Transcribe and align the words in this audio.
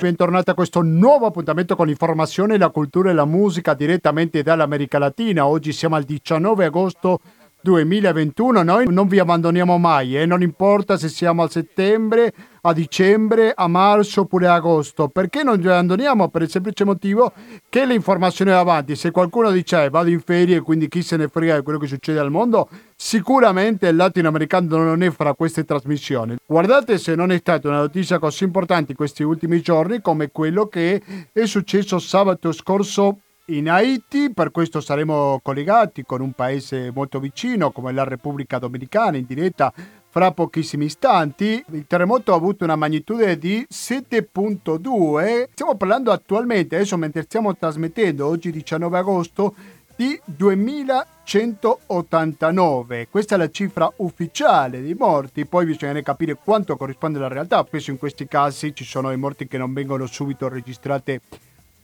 bentornati 0.00 0.48
a 0.48 0.54
questo 0.54 0.80
nuovo 0.80 1.26
appuntamento 1.26 1.76
con 1.76 1.86
l'informazione, 1.86 2.56
la 2.56 2.70
cultura 2.70 3.10
e 3.10 3.12
la 3.12 3.26
musica 3.26 3.74
direttamente 3.74 4.42
dall'America 4.42 4.98
Latina. 4.98 5.46
Oggi 5.46 5.72
siamo 5.72 5.94
al 5.94 6.04
19 6.04 6.64
agosto 6.64 7.20
2021, 7.62 8.62
noi 8.62 8.86
non 8.88 9.06
vi 9.06 9.18
abbandoniamo 9.18 9.76
mai, 9.76 10.16
eh? 10.16 10.24
non 10.24 10.42
importa 10.42 10.96
se 10.96 11.08
siamo 11.08 11.42
a 11.42 11.48
settembre, 11.48 12.32
a 12.62 12.72
dicembre, 12.72 13.52
a 13.54 13.68
marzo 13.68 14.22
oppure 14.22 14.46
a 14.46 14.54
agosto, 14.54 15.08
perché 15.08 15.42
non 15.42 15.58
vi 15.58 15.68
abbandoniamo? 15.68 16.28
Per 16.28 16.42
il 16.42 16.50
semplice 16.50 16.84
motivo 16.84 17.32
che 17.68 17.84
l'informazione 17.84 18.52
è 18.52 18.54
avanti, 18.54 18.96
se 18.96 19.10
qualcuno 19.10 19.50
dice 19.50 19.84
eh, 19.84 19.90
vado 19.90 20.08
in 20.08 20.20
ferie 20.20 20.56
e 20.56 20.60
quindi 20.60 20.88
chi 20.88 21.02
se 21.02 21.16
ne 21.16 21.28
frega 21.28 21.56
di 21.56 21.62
quello 21.62 21.78
che 21.78 21.86
succede 21.86 22.18
al 22.18 22.30
mondo, 22.30 22.68
sicuramente 22.96 23.88
il 23.88 23.96
latinoamericano 23.96 24.82
non 24.82 25.02
è 25.02 25.10
fra 25.10 25.34
queste 25.34 25.64
trasmissioni. 25.64 26.36
Guardate 26.46 26.98
se 26.98 27.14
non 27.14 27.30
è 27.30 27.38
stata 27.38 27.68
una 27.68 27.80
notizia 27.80 28.18
così 28.18 28.44
importante 28.44 28.92
in 28.92 28.96
questi 28.96 29.22
ultimi 29.22 29.60
giorni 29.60 30.00
come 30.00 30.30
quello 30.30 30.66
che 30.66 31.02
è 31.32 31.44
successo 31.44 31.98
sabato 31.98 32.52
scorso 32.52 33.18
in 33.50 33.68
Haiti, 33.68 34.32
per 34.32 34.50
questo 34.50 34.80
saremo 34.80 35.38
collegati 35.42 36.04
con 36.04 36.20
un 36.20 36.32
paese 36.32 36.90
molto 36.94 37.18
vicino 37.18 37.72
come 37.72 37.92
la 37.92 38.04
Repubblica 38.04 38.58
Dominicana 38.58 39.16
in 39.16 39.24
diretta 39.26 39.72
fra 40.08 40.30
pochissimi 40.32 40.84
istanti. 40.86 41.62
Il 41.72 41.86
terremoto 41.86 42.32
ha 42.32 42.36
avuto 42.36 42.64
una 42.64 42.76
magnitude 42.76 43.38
di 43.38 43.66
7.2. 43.68 45.48
Stiamo 45.52 45.74
parlando 45.74 46.12
attualmente, 46.12 46.76
adesso 46.76 46.96
mentre 46.96 47.22
stiamo 47.22 47.56
trasmettendo, 47.56 48.26
oggi 48.26 48.50
19 48.50 48.98
agosto, 48.98 49.54
di 49.96 50.18
2189. 50.24 53.08
Questa 53.10 53.34
è 53.34 53.38
la 53.38 53.50
cifra 53.50 53.92
ufficiale 53.96 54.80
dei 54.80 54.94
morti, 54.94 55.44
poi 55.44 55.66
bisogna 55.66 56.00
capire 56.02 56.38
quanto 56.42 56.76
corrisponde 56.76 57.18
alla 57.18 57.28
realtà. 57.28 57.62
Spesso 57.66 57.90
in 57.90 57.98
questi 57.98 58.26
casi 58.26 58.74
ci 58.74 58.84
sono 58.84 59.12
i 59.12 59.16
morti 59.16 59.46
che 59.46 59.58
non 59.58 59.72
vengono 59.72 60.06
subito 60.06 60.48
registrate 60.48 61.20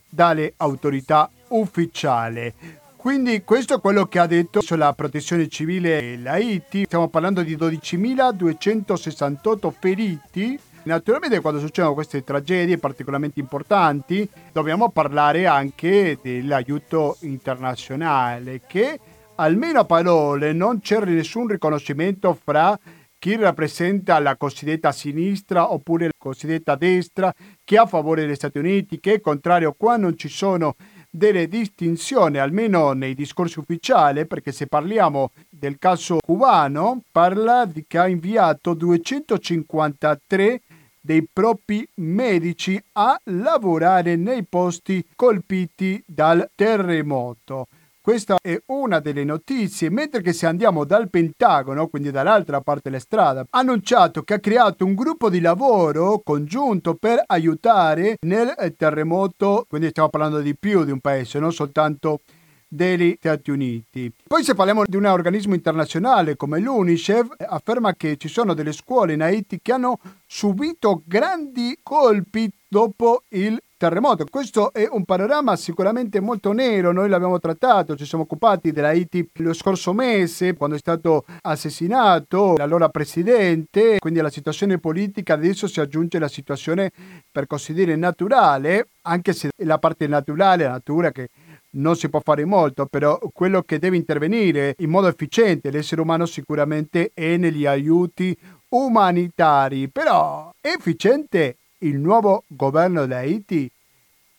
dalle 0.09 0.55
autorità 0.57 1.29
ufficiali. 1.49 2.53
Quindi 2.97 3.43
questo 3.45 3.77
è 3.77 3.81
quello 3.81 4.07
che 4.07 4.19
ha 4.19 4.27
detto 4.27 4.61
sulla 4.61 4.93
protezione 4.93 5.47
civile 5.49 6.17
l'Haiti. 6.17 6.87
Stiamo 6.87 7.07
parlando 7.09 7.43
di 7.43 7.57
12.268 7.57 9.73
feriti. 9.79 10.59
Naturalmente 10.85 11.41
quando 11.41 11.61
succedono 11.61 11.95
queste 11.95 12.25
tragedie 12.25 12.79
particolarmente 12.79 13.39
importanti 13.41 14.29
dobbiamo 14.53 14.91
parlare 14.91 15.47
anche 15.47 16.19
dell'aiuto 16.23 17.17
internazionale 17.21 18.63
che 18.67 18.99
almeno 19.37 19.81
a 19.81 19.85
parole 19.85 20.53
non 20.53 20.81
c'è 20.81 21.05
nessun 21.05 21.49
riconoscimento 21.49 22.39
fra 22.41 22.79
chi 23.19 23.37
rappresenta 23.37 24.19
la 24.21 24.37
cosiddetta 24.37 24.93
sinistra 24.93 25.73
oppure 25.73 26.07
la 26.07 26.13
cosiddetta 26.17 26.77
destra, 26.77 27.33
chi 27.65 27.75
è 27.75 27.79
a 27.79 27.87
favore 27.87 28.25
degli 28.25 28.35
Stati 28.35 28.59
Uniti, 28.59 29.01
che 29.01 29.15
è 29.15 29.21
contrario, 29.21 29.75
qua 29.77 29.97
non 29.97 30.17
ci 30.17 30.29
sono 30.29 30.77
delle 31.11 31.49
distinzioni, 31.49 32.39
almeno 32.39 32.93
nei 32.93 33.15
discorsi 33.15 33.59
ufficiali, 33.59 34.27
perché 34.27 34.53
se 34.53 34.67
parliamo 34.67 35.31
del 35.49 35.79
caso 35.79 36.19
cubano, 36.25 37.03
parla 37.11 37.65
di 37.65 37.85
che 37.87 37.99
ha 37.99 38.09
inviato 38.09 38.75
253 38.75 40.61
dei 41.01 41.27
propri 41.33 41.89
medici 41.95 42.83
a 42.93 43.19
lavorare 43.25 44.17
nei 44.17 44.45
posti 44.45 45.07
colpiti 45.15 46.03
dal 46.05 46.51
terremoto. 46.55 47.69
Questa 48.07 48.39
è 48.41 48.57
una 48.67 49.01
delle 49.01 49.25
notizie, 49.25 49.91
mentre 49.91 50.23
che 50.23 50.33
se 50.33 50.47
andiamo 50.47 50.85
dal 50.85 51.11
Pentagono, 51.11 51.89
quindi 51.89 52.13
dall'altra 52.13 52.61
parte 52.61 52.83
della 52.89 53.01
strada, 53.01 53.41
ha 53.41 53.59
annunciato 53.59 54.23
che 54.23 54.35
ha 54.35 54.39
creato 54.39 54.85
un 54.85 54.95
gruppo 54.95 55.29
di 55.29 55.41
lavoro 55.41 56.21
congiunto 56.23 56.95
per 56.95 57.21
aiutare 57.27 58.19
nel 58.21 58.55
terremoto, 58.77 59.67
quindi 59.69 59.89
stiamo 59.89 60.09
parlando 60.09 60.39
di 60.39 60.55
più 60.55 60.85
di 60.85 60.93
un 60.93 61.01
paese, 61.01 61.41
non 61.41 61.53
soltanto 61.53 62.21
degli 62.69 63.17
Stati 63.19 63.51
Uniti. 63.51 64.13
Poi 64.25 64.45
se 64.45 64.55
parliamo 64.55 64.85
di 64.87 64.95
un 64.95 65.07
organismo 65.07 65.55
internazionale 65.55 66.37
come 66.37 66.61
l'UNICEF, 66.61 67.27
afferma 67.49 67.95
che 67.95 68.17
ci 68.19 68.29
sono 68.29 68.55
delle 68.55 68.73
scuole 68.73 69.15
in 69.15 69.23
Haiti 69.23 69.59
che 69.61 69.73
hanno 69.73 69.99
subito 70.27 71.03
grandi 71.05 71.81
colpi 71.83 72.49
dopo 72.69 73.25
il 73.31 73.61
terremoto. 73.77 74.25
Questo 74.31 74.73
è 74.73 74.89
un 74.91 75.05
panorama 75.05 75.55
sicuramente 75.57 76.21
molto 76.21 76.53
nero, 76.53 76.93
noi 76.93 77.09
l'abbiamo 77.09 77.39
trattato, 77.39 77.97
ci 77.97 78.07
siamo 78.07 78.25
occupati 78.25 78.73
dell'Haiti 78.73 79.31
lo 79.37 79.53
scorso 79.53 79.93
mese 79.93 80.55
quando 80.55 80.77
è 80.77 80.79
stato 80.79 81.25
assassinato 81.43 82.55
l'allora 82.57 82.89
presidente, 82.89 83.99
quindi 83.99 84.21
alla 84.21 84.31
situazione 84.31 84.79
politica 84.79 85.35
adesso 85.35 85.67
si 85.67 85.81
aggiunge 85.81 86.19
la 86.19 86.29
situazione 86.29 86.91
per 87.31 87.47
così 87.47 87.75
dire 87.75 87.97
naturale, 87.97 88.89
anche 89.03 89.33
se 89.33 89.51
la 89.65 89.79
parte 89.79 90.07
naturale, 90.07 90.65
la 90.65 90.71
natura 90.71 91.13
che 91.13 91.29
non 91.77 91.95
si 91.97 92.09
può 92.09 92.21
fare 92.21 92.45
molto, 92.47 92.87
però 92.87 93.19
quello 93.33 93.63
che 93.63 93.79
deve 93.79 93.97
intervenire 93.97 94.75
in 94.79 94.89
modo 94.89 95.09
efficiente 95.09 95.71
l'essere 95.71 96.01
umano 96.01 96.25
sicuramente 96.25 97.11
è 97.13 97.37
negli 97.37 97.67
aiuti 97.67 98.35
umanitari, 98.69 99.89
però 99.89 100.51
efficiente 100.61 101.57
il 101.79 101.99
nuovo 101.99 102.45
governo 102.47 103.07
di 103.07 103.13
Haiti, 103.13 103.71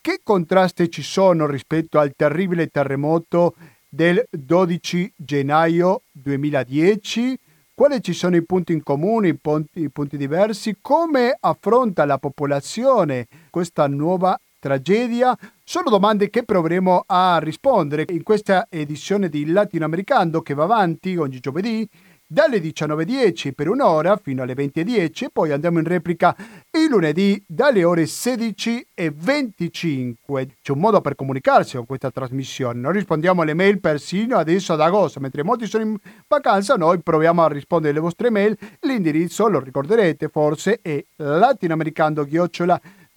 che 0.01 0.21
contrasti 0.23 0.89
ci 0.89 1.03
sono 1.03 1.45
rispetto 1.45 1.99
al 1.99 2.13
terribile 2.15 2.67
terremoto 2.67 3.55
del 3.89 4.25
12 4.29 5.13
gennaio 5.15 6.01
2010? 6.11 7.37
Quali 7.75 8.01
ci 8.01 8.13
sono 8.13 8.35
i 8.35 8.43
punti 8.43 8.73
in 8.73 8.81
comune, 8.81 9.27
i 9.27 9.35
punti, 9.35 9.81
i 9.81 9.89
punti 9.89 10.17
diversi? 10.17 10.77
Come 10.81 11.35
affronta 11.39 12.05
la 12.05 12.17
popolazione 12.17 13.27
questa 13.51 13.85
nuova 13.87 14.39
tragedia? 14.57 15.37
Sono 15.63 15.89
domande 15.89 16.31
che 16.31 16.43
proveremo 16.43 17.03
a 17.05 17.37
rispondere 17.39 18.05
in 18.09 18.23
questa 18.23 18.67
edizione 18.69 19.29
di 19.29 19.45
Latinoamericano 19.45 20.41
che 20.41 20.55
va 20.55 20.63
avanti 20.63 21.17
ogni 21.17 21.39
giovedì 21.39 21.87
dalle 22.27 22.59
19.10 22.59 23.53
per 23.53 23.69
un'ora 23.69 24.19
fino 24.21 24.43
alle 24.43 24.53
20.10 24.53 25.23
e 25.23 25.29
poi 25.31 25.51
andiamo 25.51 25.79
in 25.79 25.85
replica 25.85 26.35
il 26.71 26.89
lunedì 26.89 27.41
dalle 27.47 27.85
ore 27.85 28.03
16.25. 28.03 30.47
C'è 30.61 30.73
un 30.73 30.79
modo 30.79 31.01
per 31.01 31.15
comunicarsi 31.15 31.77
con 31.77 31.85
questa 31.85 32.11
trasmissione, 32.11 32.79
noi 32.79 32.93
rispondiamo 32.93 33.41
alle 33.41 33.53
mail 33.53 33.79
persino 33.79 34.37
adesso 34.37 34.73
ad 34.73 34.81
agosto, 34.81 35.21
mentre 35.21 35.43
molti 35.43 35.65
sono 35.65 35.83
in 35.83 35.97
vacanza 36.27 36.75
noi 36.75 37.01
proviamo 37.01 37.43
a 37.43 37.47
rispondere 37.47 37.93
alle 37.93 38.01
vostre 38.01 38.29
mail, 38.29 38.57
l'indirizzo 38.81 39.47
lo 39.47 39.59
ricorderete 39.59 40.27
forse 40.27 40.79
è 40.81 41.01
latinoamericando 41.15 42.25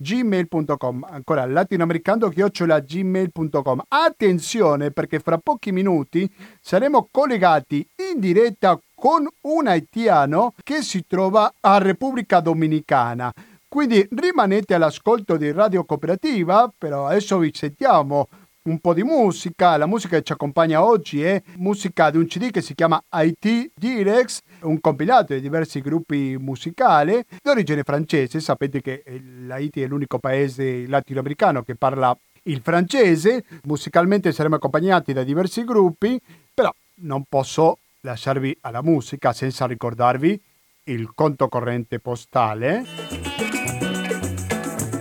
gmail.com 0.01 1.07
ancora 1.11 1.45
latinoamericando-gmail.com 1.45 3.83
attenzione 3.89 4.93
perché 4.93 5.19
fra 5.19 5.37
pochi 5.37 5.73
minuti 5.73 6.27
saremo 6.59 7.09
collegati 7.11 7.87
in 8.13 8.19
diretta 8.19 8.81
con 9.01 9.27
un 9.41 9.67
haitiano 9.67 10.53
che 10.63 10.83
si 10.83 11.07
trova 11.07 11.55
a 11.59 11.79
Repubblica 11.79 12.41
Dominicana. 12.41 13.33
Quindi 13.67 14.07
rimanete 14.11 14.75
all'ascolto 14.75 15.39
di 15.39 15.51
Radio 15.53 15.85
Cooperativa, 15.85 16.71
però 16.77 17.07
adesso 17.07 17.39
vi 17.39 17.51
sentiamo 17.55 18.29
un 18.65 18.79
po' 18.79 18.93
di 18.93 19.03
musica. 19.03 19.79
La 19.79 19.87
musica 19.87 20.19
che 20.19 20.23
ci 20.23 20.33
accompagna 20.33 20.85
oggi 20.85 21.23
è 21.23 21.43
musica 21.57 22.11
di 22.11 22.19
un 22.19 22.27
CD 22.27 22.51
che 22.51 22.61
si 22.61 22.75
chiama 22.75 23.03
IT 23.11 23.71
Direx, 23.75 24.41
un 24.63 24.79
compilato 24.83 25.33
di 25.33 25.41
diversi 25.41 25.81
gruppi 25.81 26.37
musicali 26.39 27.25
d'origine 27.43 27.85
francese. 27.85 28.39
Sapete 28.39 28.83
che 28.83 29.03
l'Haiti 29.47 29.81
è 29.81 29.87
l'unico 29.87 30.19
paese 30.19 30.87
latinoamericano 30.87 31.63
che 31.63 31.75
parla 31.75 32.15
il 32.43 32.61
francese. 32.63 33.45
Musicalmente 33.65 34.31
saremo 34.33 34.57
accompagnati 34.57 35.15
da 35.15 35.23
diversi 35.23 35.65
gruppi, 35.65 36.21
però 36.53 36.71
non 37.03 37.25
posso 37.27 37.79
lasciarvi 38.03 38.57
alla 38.63 38.83
musica 38.83 39.33
senza 39.33 39.67
ricordarvi 39.67 40.41
il 40.85 41.13
conto 41.15 41.49
corrente 41.49 42.01
postale 42.01 42.85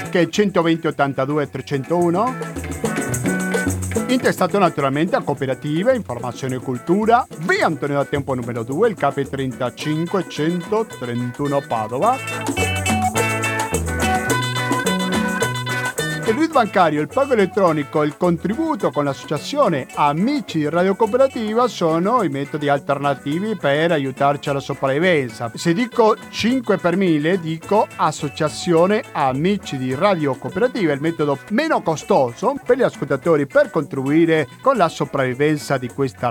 che 0.09 0.21
è 0.21 0.27
120 0.27 0.87
82 0.87 1.49
301 1.49 2.35
intestato 4.07 4.57
naturalmente 4.57 5.15
a 5.15 5.21
cooperativa, 5.21 5.93
informazione 5.93 6.55
e 6.55 6.59
cultura 6.59 7.25
via 7.41 7.67
Antonio 7.67 7.97
da 7.97 8.05
Tempo 8.05 8.33
numero 8.33 8.63
2 8.63 8.89
il 8.89 8.95
KP 8.95 9.29
35 9.29 10.27
131 10.27 11.61
Padova 11.67 12.78
il 16.29 16.35
RID 16.35 16.51
bancario, 16.51 17.01
il 17.01 17.07
pago 17.07 17.33
elettronico, 17.33 18.03
il 18.03 18.15
contributo 18.15 18.91
con 18.91 19.03
l'associazione 19.03 19.87
Amici 19.95 20.69
Radio 20.69 20.93
Cooperativa 20.93 21.67
sono 21.67 22.21
i 22.21 22.29
metodi 22.29 22.69
alternativi 22.69 23.55
per 23.55 23.91
aiutarci 23.91 24.49
alla 24.49 24.59
sopravvivenza. 24.59 25.51
Se 25.55 25.73
dico 25.73 26.15
5 26.29 26.77
per 26.77 26.97
1000, 26.97 27.39
dico 27.39 27.87
associazione 27.95 29.03
Amici 29.11 29.77
di 29.77 29.95
Radio 29.95 30.35
Cooperativa, 30.35 30.93
il 30.93 31.01
metodo 31.01 31.39
meno 31.49 31.81
costoso 31.81 32.53
per 32.63 32.77
gli 32.77 32.83
ascoltatori 32.83 33.47
per 33.47 33.71
contribuire 33.71 34.47
con 34.61 34.77
la 34.77 34.87
sopravvivenza 34.87 35.79
di 35.79 35.87
questa 35.87 36.29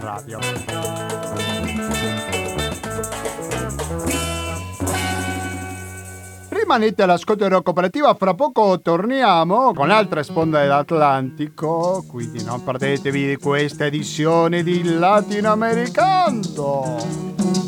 Rimanete 6.69 7.03
all'ascolto 7.03 7.45
della 7.45 7.63
cooperativa, 7.63 8.13
fra 8.13 8.35
poco 8.35 8.79
torniamo 8.83 9.73
con 9.73 9.89
l'altra 9.89 10.23
sponda 10.23 10.61
dell'Atlantico, 10.61 12.05
quindi 12.07 12.45
non 12.45 12.63
perdetevi 12.63 13.27
di 13.27 13.37
questa 13.37 13.87
edizione 13.87 14.63
di 14.63 14.83
Latinoamericano. 14.83 17.68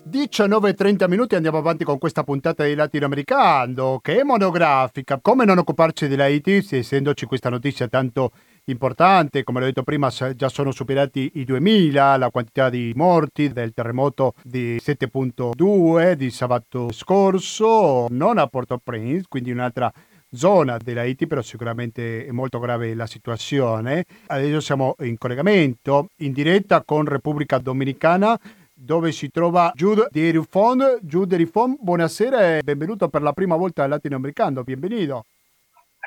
19.30 0.21 1.09
minuti 1.09 1.33
andiamo 1.33 1.57
avanti 1.57 1.83
con 1.83 1.97
questa 1.97 2.23
puntata 2.23 2.63
di 2.63 2.75
Latinoamericano 2.75 3.97
che 4.03 4.19
è 4.19 4.23
monografica. 4.23 5.17
Come 5.19 5.45
non 5.45 5.57
occuparci 5.57 6.07
dell'Haiti, 6.07 6.63
essendoci 6.69 7.25
questa 7.25 7.49
notizia 7.49 7.87
tanto 7.87 8.31
importante, 8.65 9.43
come 9.43 9.59
l'ho 9.59 9.65
detto 9.65 9.81
prima, 9.81 10.11
già 10.35 10.49
sono 10.49 10.71
superati 10.71 11.31
i 11.35 11.43
2000 11.43 12.17
la 12.17 12.29
quantità 12.29 12.69
di 12.69 12.93
morti 12.95 13.51
del 13.51 13.73
terremoto 13.73 14.35
di 14.43 14.75
7.2 14.75 16.11
di 16.11 16.29
sabato 16.29 16.91
scorso, 16.91 18.05
non 18.09 18.37
a 18.37 18.45
Port-au-Prince, 18.45 19.25
quindi 19.27 19.49
un'altra 19.49 19.91
zona 20.33 20.77
dell'Haiti, 20.77 21.25
però 21.25 21.41
sicuramente 21.41 22.27
è 22.27 22.31
molto 22.31 22.59
grave 22.59 22.93
la 22.93 23.07
situazione. 23.07 24.05
Adesso 24.27 24.59
siamo 24.59 24.95
in 24.99 25.17
collegamento 25.17 26.09
in 26.17 26.31
diretta 26.31 26.83
con 26.83 27.05
Repubblica 27.05 27.57
Dominicana 27.57 28.39
dove 28.83 29.11
si 29.11 29.29
trova 29.29 29.71
Jude 29.75 30.07
di 30.09 30.31
Rifond. 30.31 30.99
Jude 31.01 31.37
di 31.37 31.43
Rifond, 31.43 31.77
buonasera 31.79 32.57
e 32.57 32.61
benvenuto 32.63 33.09
per 33.09 33.21
la 33.21 33.31
prima 33.31 33.55
volta 33.55 33.83
al 33.83 33.89
Latinoamericano, 33.89 34.63
benvenuto. 34.63 35.25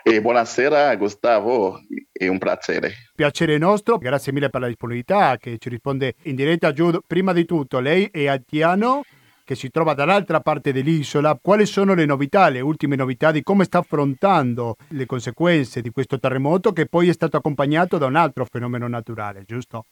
E 0.03 0.21
buonasera 0.21 0.95
Gustavo, 0.97 1.81
è 2.13 2.27
un 2.27 2.39
piacere. 2.39 2.93
Piacere 3.15 3.57
nostro, 3.59 3.97
grazie 3.97 4.33
mille 4.33 4.51
per 4.51 4.61
la 4.61 4.67
disponibilità 4.67 5.37
che 5.37 5.57
ci 5.59 5.69
risponde 5.69 6.15
in 6.23 6.35
diretta 6.35 6.73
Jude. 6.73 6.99
Prima 7.07 7.33
di 7.33 7.45
tutto, 7.45 7.79
lei 7.79 8.09
è 8.11 8.27
haitiano 8.27 9.05
che 9.45 9.55
si 9.55 9.71
trova 9.71 9.95
dall'altra 9.95 10.41
parte 10.41 10.73
dell'isola. 10.73 11.39
Quali 11.41 11.65
sono 11.67 11.95
le 11.95 12.07
novità, 12.07 12.49
le 12.49 12.61
ultime 12.61 12.97
novità 12.97 13.31
di 13.31 13.43
come 13.43 13.65
sta 13.65 13.79
affrontando 13.79 14.77
le 14.89 15.07
conseguenze 15.07 15.81
di 15.81 15.91
questo 15.91 16.19
terremoto 16.19 16.73
che 16.73 16.87
poi 16.87 17.09
è 17.09 17.13
stato 17.13 17.37
accompagnato 17.37 17.97
da 17.97 18.07
un 18.07 18.17
altro 18.17 18.45
fenomeno 18.45 18.89
naturale, 18.89 19.45
giusto? 19.47 19.87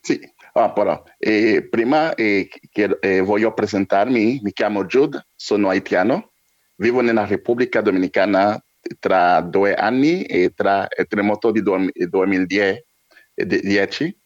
Sì, 0.00 0.20
ah, 0.64 0.72
però, 0.72 1.02
eh, 1.18 1.66
prima 1.68 2.14
eh, 2.14 2.48
che, 2.70 2.96
eh, 3.00 3.20
voglio 3.20 3.52
presentarmi, 3.52 4.40
mi 4.42 4.52
chiamo 4.52 4.86
Jude, 4.86 5.26
sono 5.34 5.68
haitiano, 5.68 6.32
vivo 6.76 7.00
nella 7.00 7.26
Repubblica 7.26 7.80
Dominicana 7.80 8.60
tra 8.98 9.40
due 9.40 9.74
anni 9.74 10.22
e 10.22 10.52
tra 10.54 10.86
il 10.96 11.06
terremoto 11.06 11.50
di 11.50 11.62
2010 11.62 14.18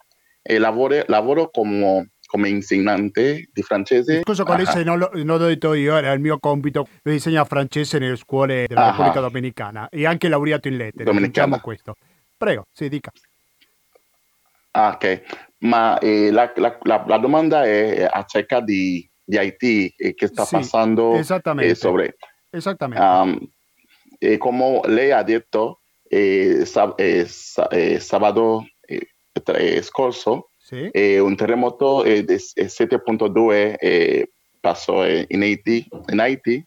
e 0.42 0.58
lavoro, 0.58 1.02
lavoro 1.06 1.50
come, 1.50 2.10
come 2.26 2.48
insegnante 2.48 3.48
di 3.52 3.62
francese. 3.62 4.20
Scusa, 4.22 4.44
quale 4.44 4.66
se 4.66 4.82
non, 4.82 4.98
lo, 4.98 5.10
non 5.14 5.38
l'ho 5.38 5.46
detto 5.46 5.74
io, 5.74 5.96
era 5.96 6.12
il 6.12 6.20
mio 6.20 6.38
compito, 6.38 6.86
io 7.04 7.12
insegno 7.12 7.44
francese 7.44 7.98
nelle 7.98 8.16
scuole 8.16 8.66
della 8.68 8.86
ah, 8.86 8.90
Repubblica 8.90 9.20
Dominicana 9.20 9.88
e 9.88 10.06
anche 10.06 10.28
laureato 10.28 10.68
in 10.68 10.76
lettere, 10.76 11.12
diciamo 11.12 11.58
questo. 11.60 11.94
Prego, 12.36 12.66
si 12.72 12.88
dica. 12.88 13.10
Ah, 14.72 14.92
ok, 14.94 15.49
ma 15.60 15.98
eh, 15.98 16.30
la, 16.30 16.52
la, 16.56 16.78
la, 16.82 17.04
la, 17.06 17.18
domanda 17.18 17.64
è 17.64 18.08
acerca 18.10 18.60
di, 18.60 19.08
di 19.24 19.36
Haiti 19.36 19.92
e 19.96 20.14
che 20.14 20.28
sta 20.28 20.44
sì, 20.44 20.56
passando 20.56 21.14
eh, 21.14 21.74
sobre. 21.74 22.16
Esattamente. 22.50 23.04
Um, 23.04 23.38
e 24.18 24.36
come 24.36 24.80
lei 24.84 25.12
ha 25.12 25.22
detto, 25.22 25.80
eh, 26.08 26.64
sab- 26.64 26.98
eh, 27.00 27.26
eh, 27.70 28.00
sabato 28.00 28.66
eh, 28.82 29.82
scorso, 29.82 30.50
sì. 30.58 30.90
un 30.92 31.36
terremoto 31.36 32.02
di 32.02 32.22
7.2 32.22 34.24
passò 34.60 35.06
in 35.06 35.42
Haiti, 35.42 35.86
in 36.08 36.20
Haiti 36.20 36.64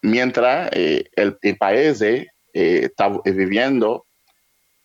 mentre 0.00 0.68
il, 1.14 1.38
il 1.40 1.56
paese 1.56 2.34
sta 2.50 3.20
vivendo 3.24 4.05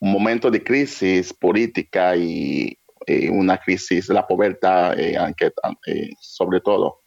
un 0.01 0.11
momento 0.11 0.49
di 0.49 0.61
crisi 0.61 1.25
politica 1.37 2.13
e, 2.13 2.79
e 3.05 3.27
una 3.29 3.57
crisi 3.57 4.03
della 4.05 4.25
povertà 4.25 4.93
e 4.93 5.15
anche 5.15 5.53
e 5.81 6.15
soprattutto. 6.19 7.03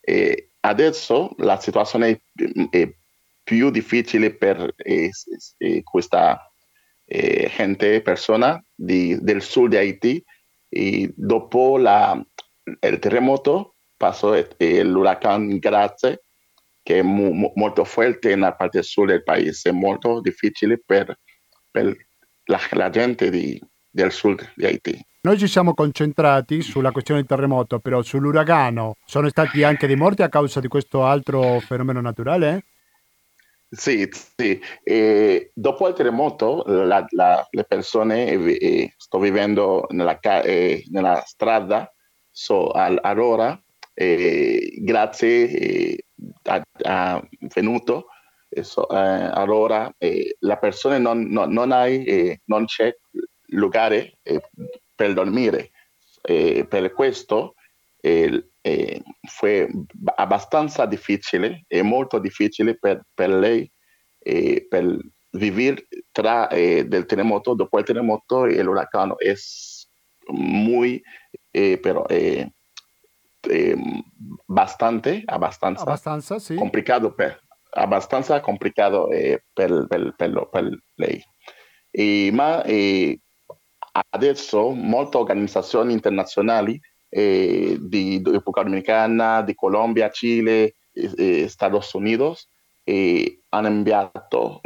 E 0.00 0.52
adesso 0.60 1.34
la 1.38 1.58
situazione 1.58 2.08
è, 2.10 2.68
è 2.70 2.94
più 3.42 3.70
difficile 3.70 4.34
per 4.34 4.74
eh, 4.76 5.10
questa 5.82 6.52
eh, 7.04 7.50
gente, 7.54 8.00
persona 8.02 8.62
di, 8.74 9.18
del 9.20 9.42
sud 9.42 9.70
di 9.70 9.76
Haiti 9.76 10.24
e 10.68 11.12
dopo 11.14 11.76
la, 11.76 12.20
il 12.64 12.98
terremoto 12.98 13.76
passò 13.96 14.34
l'uragano 14.58 15.58
Grazie 15.58 16.24
che 16.82 16.98
è 16.98 17.02
mo, 17.02 17.52
molto 17.54 17.84
forte 17.84 18.30
nella 18.30 18.54
parte 18.54 18.82
sud 18.82 19.08
del 19.08 19.22
paese, 19.22 19.70
molto 19.70 20.20
difficile 20.20 20.82
per, 20.84 21.16
per 21.70 21.94
la, 22.44 22.60
la 22.72 22.90
gente 22.90 23.30
di, 23.30 23.60
del 23.90 24.12
sud 24.12 24.52
di 24.54 24.66
Haiti. 24.66 25.06
Noi 25.22 25.38
ci 25.38 25.46
siamo 25.46 25.72
concentrati 25.72 26.62
sulla 26.62 26.90
questione 26.90 27.20
del 27.20 27.28
terremoto, 27.28 27.78
però 27.78 28.02
sull'uragano 28.02 28.96
sono 29.04 29.28
stati 29.28 29.62
anche 29.62 29.86
dei 29.86 29.94
morti 29.94 30.22
a 30.22 30.28
causa 30.28 30.58
di 30.58 30.66
questo 30.66 31.04
altro 31.04 31.60
fenomeno 31.60 32.00
naturale? 32.00 32.64
Sì, 33.70 34.08
sì. 34.10 34.60
E 34.82 35.52
dopo 35.54 35.86
il 35.86 35.94
terremoto 35.94 36.64
la, 36.66 37.06
la, 37.10 37.46
le 37.50 37.64
persone 37.64 38.26
eh, 38.26 38.94
sto 38.96 39.18
vivendo 39.20 39.86
nella, 39.90 40.18
eh, 40.20 40.84
nella 40.90 41.22
strada 41.24 41.90
so, 42.28 42.70
al, 42.70 42.98
allora 43.00 43.58
eh, 43.94 44.74
grazie 44.78 46.04
a, 46.44 46.62
a 46.82 47.28
venuto 47.54 48.06
Eso, 48.54 48.86
eh, 48.90 48.96
allora 48.96 49.92
eh, 49.96 50.36
la 50.40 50.58
persona 50.58 50.98
non, 50.98 51.22
non, 51.22 51.50
non, 51.50 51.72
hai, 51.72 52.04
eh, 52.04 52.40
non 52.44 52.66
c'è 52.66 52.94
lugar 53.46 54.12
per 54.94 55.14
dormire. 55.14 55.70
per 56.20 56.92
questo 56.92 57.54
fu 58.00 59.46
abbastanza 60.16 60.86
difficile 60.86 61.64
e 61.66 61.82
molto 61.82 62.18
difficile 62.18 62.78
per, 62.78 63.02
per 63.12 63.30
lei 63.30 63.68
per 64.68 64.98
vivere 65.30 65.86
tra 66.12 66.46
del 66.50 67.06
terremoto, 67.06 67.54
dopo 67.54 67.78
il 67.78 67.84
terremoto 67.84 68.44
e 68.44 68.62
l'uragano. 68.62 69.18
È 69.18 69.34
muy, 70.28 71.02
però, 71.50 72.06
bastante, 74.46 75.22
abbastanza, 75.24 75.82
abbastanza 75.82 76.38
sì. 76.38 76.54
complicato 76.54 77.12
per, 77.12 77.40
abbastanza 77.74 78.40
complicato 78.40 79.10
eh, 79.10 79.44
per, 79.52 79.86
per, 79.88 80.14
per, 80.16 80.48
per, 80.50 80.78
lei. 80.94 81.22
E, 81.90 82.30
ma 82.32 82.62
eh, 82.64 83.18
adesso 84.10 84.70
molte 84.70 85.16
organizzazioni 85.16 85.92
internazionali 85.92 86.80
eh, 87.08 87.76
di 87.80 88.22
Repubblica 88.24 88.62
Dominicana, 88.62 89.42
di 89.42 89.54
Colombia, 89.54 90.10
Cile, 90.10 90.74
eh, 90.92 91.48
Stati 91.48 91.96
Uniti 91.96 93.40
hanno 93.50 93.68
inviato 93.68 94.60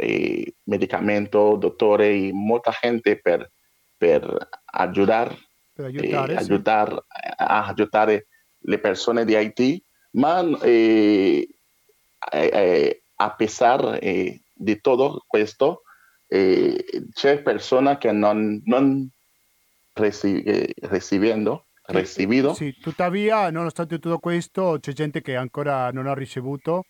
medicamenti, 0.63 1.29
dottori, 1.29 2.31
molta 2.33 2.71
gente 2.81 3.19
per, 3.21 3.51
per 3.95 4.49
aiutare, 4.65 5.37
per 5.73 5.85
aiutare, 5.85 6.39
sì. 6.39 6.51
aiutare, 6.51 7.05
a 7.37 7.67
aiutare 7.67 8.27
le 8.59 8.79
persone 8.79 9.23
di 9.23 9.35
Haiti, 9.35 9.81
ma 10.11 10.41
eh, 10.61 11.47
eh, 12.31 12.49
eh, 12.51 13.03
a 13.15 13.33
pesar 13.33 13.99
eh, 14.01 14.41
di 14.53 14.81
tutto 14.81 15.23
questo, 15.27 15.83
eh, 16.27 16.83
c'è 17.13 17.41
persone 17.41 17.97
che 17.97 18.11
non, 18.11 18.61
non 18.65 19.09
reci- 19.93 20.43
eh, 20.43 20.73
ricevendo, 20.81 21.67
ricevuto. 21.85 22.53
Sì, 22.53 22.75
tuttavia, 22.79 23.49
nonostante 23.49 23.99
tutto 23.99 24.19
questo, 24.19 24.77
c'è 24.79 24.91
gente 24.93 25.21
che 25.21 25.35
ancora 25.35 25.91
non 25.91 26.07
ha 26.07 26.13
ricevuto 26.13 26.83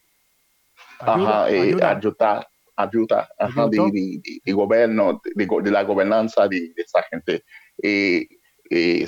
aiuta, 0.98 1.42
aiuta. 1.44 1.88
aiuta, 1.90 2.52
aiuta, 2.76 3.28
aiuta 3.38 3.68
di, 3.68 4.20
di, 4.20 4.42
di, 4.44 4.52
governo, 4.52 5.20
di, 5.22 5.46
della 5.62 5.84
governanza 5.84 6.48
di 6.48 6.72
questa 6.74 7.06
gente. 7.10 7.44
E, 7.76 8.28
e, 8.64 9.08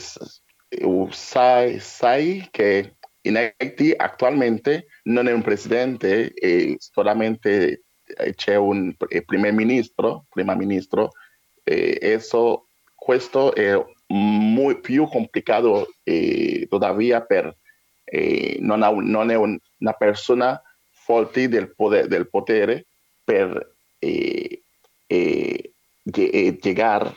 sai, 1.10 1.80
sai 1.80 2.48
che 2.52 2.96
in 3.22 3.36
Haiti 3.36 3.94
attualmente 3.96 4.88
non 5.04 5.28
è 5.28 5.32
un 5.32 5.42
presidente, 5.42 6.34
eh, 6.34 6.78
solamente 6.80 7.84
c'è 8.36 8.56
un 8.56 8.96
primo 9.26 9.52
ministro, 9.52 10.26
prima 10.30 10.56
ministro, 10.56 11.12
eh, 11.64 11.98
eso, 12.02 12.68
questo 12.96 13.54
è 13.54 13.80
muy, 14.08 14.80
più 14.80 15.08
complicato 15.08 15.88
eh, 16.04 16.66
todavía 16.70 17.22
per 17.22 17.56
eh, 18.06 18.58
non, 18.60 18.82
ha, 18.82 18.90
non, 18.90 19.30
è 19.30 19.36
un, 19.36 19.58
una 19.78 19.94
persona 19.94 20.60
forte 20.90 21.48
del 21.48 21.74
potere, 21.76 22.08
del 22.08 22.28
potere 22.28 22.86
per 23.24 23.76
eh, 24.00 24.64
eh, 25.06 25.74
llegar 26.04 27.16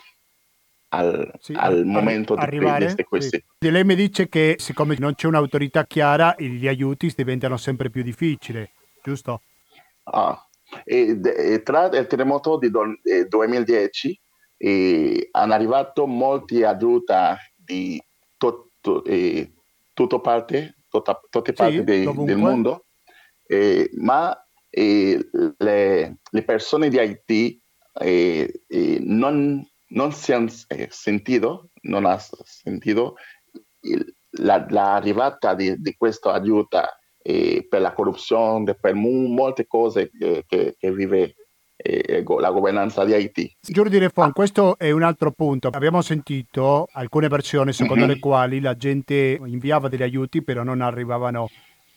al, 0.95 1.33
sì, 1.39 1.55
al 1.57 1.85
momento 1.85 2.35
arrivare, 2.35 2.95
di 2.95 3.05
questi. 3.05 3.43
Sì. 3.59 3.71
Lei 3.71 3.85
mi 3.85 3.95
dice 3.95 4.29
che 4.29 4.57
siccome 4.59 4.97
non 4.99 5.15
c'è 5.15 5.27
un'autorità 5.27 5.87
chiara, 5.87 6.35
gli 6.39 6.67
aiuti 6.69 7.13
diventano 7.15 7.57
sempre 7.57 7.91
più 7.91 8.03
difficili, 8.03 8.69
giusto? 9.03 9.41
Ah, 10.05 10.47
e, 10.85 11.19
e 11.23 11.63
tra 11.63 11.87
il 11.87 12.07
terremoto 12.07 12.59
di 12.59 12.71
2010 12.71 14.21
eh, 14.59 15.29
hanno 15.33 15.53
arrivato 15.55 16.07
molti 16.07 16.63
aiuti 16.63 17.13
di 17.57 18.03
tutto, 18.37 19.05
eh, 19.05 19.51
tutto 19.95 20.21
parte, 20.21 20.77
tutta, 20.91 21.19
tutte 21.31 21.53
parti 21.55 21.77
sì, 21.77 21.85
de, 21.85 22.13
del 22.25 22.37
mondo, 22.37 22.85
eh, 23.47 23.91
ma 23.95 24.37
le, 24.69 25.29
le, 25.59 26.43
persone 26.45 26.89
di 26.89 26.99
Haiti 26.99 27.61
non, 29.01 29.67
non, 29.93 30.13
si 30.13 30.33
hanno 30.33 30.51
sentito, 30.89 31.69
non 31.83 32.05
ha 32.05 32.19
sentito 32.19 33.17
la, 34.31 34.65
la 34.69 34.95
arrivata 34.95 35.55
di, 35.55 35.81
di 35.81 35.95
questa 35.97 36.33
aiuto 36.33 36.81
per 37.23 37.81
la 37.81 37.93
corruzione, 37.93 38.75
per 38.75 38.95
molte 38.95 39.67
cose 39.67 40.11
che, 40.11 40.45
che, 40.47 40.75
che 40.79 40.93
vive 40.93 41.37
eh, 41.77 42.25
la 42.25 42.51
governanza 42.51 43.05
di 43.05 43.13
Haiti. 43.13 43.57
Giordi 43.61 43.99
Refon, 43.99 44.29
ah. 44.29 44.33
questo 44.33 44.79
è 44.79 44.91
un 44.91 45.03
altro 45.03 45.31
punto. 45.33 45.69
Abbiamo 45.69 46.03
sentito 46.03 46.89
alcune 46.93 47.29
versioni 47.29 47.73
secondo 47.73 48.05
mm-hmm. 48.05 48.15
le 48.15 48.19
quali 48.19 48.61
la 48.61 48.77
gente 48.77 49.39
inviava 49.45 49.89
degli 49.89 50.03
aiuti 50.03 50.43
però 50.43 50.63
non 50.63 50.81
arrivavano 50.81 51.49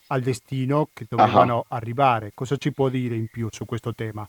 al 0.08 0.22
destino 0.22 0.90
che 0.94 1.06
dovevano 1.10 1.58
uh-huh. 1.58 1.76
arrivare. 1.76 2.32
Cosa 2.34 2.58
ci 2.58 2.72
può 2.72 2.90
dire 2.90 3.16
in 3.16 3.28
più 3.28 3.48
su 3.52 3.66
questo 3.66 3.94
tema? 3.94 4.28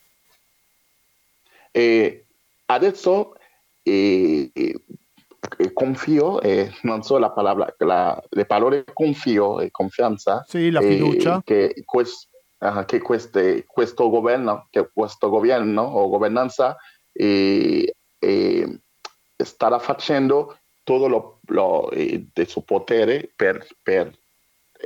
Eh, 1.71 2.25
adesso 2.67 3.36
eh, 3.93 4.83
confio, 5.73 6.41
eh, 6.41 6.73
non 6.83 7.03
so 7.03 7.19
la 7.19 7.31
parola, 7.31 7.73
la, 7.79 8.23
le 8.31 8.45
parole 8.47 8.85
confio 8.93 9.61
e 9.61 9.71
confianza. 9.71 10.45
Sì, 10.49 10.71
la 10.71 10.81
fiducia. 10.81 11.41
che 11.45 11.83
questo 11.85 12.29
uh, 12.59 12.85
che 12.85 13.01
queste, 13.01 13.65
questo, 13.67 14.09
governo, 14.09 14.67
che 14.71 14.89
questo 14.93 15.29
governo 15.29 15.83
o 15.83 16.09
governanza 16.09 16.77
eh, 17.13 17.95
eh, 18.19 18.79
starà 19.37 19.79
facendo 19.79 20.59
tutto 20.83 21.09
lo, 21.09 21.41
lo 21.47 21.91
eh, 21.91 22.27
del 22.33 22.49
suo 22.49 22.63
potere 22.63 23.31
per, 23.35 23.67
per 23.83 24.13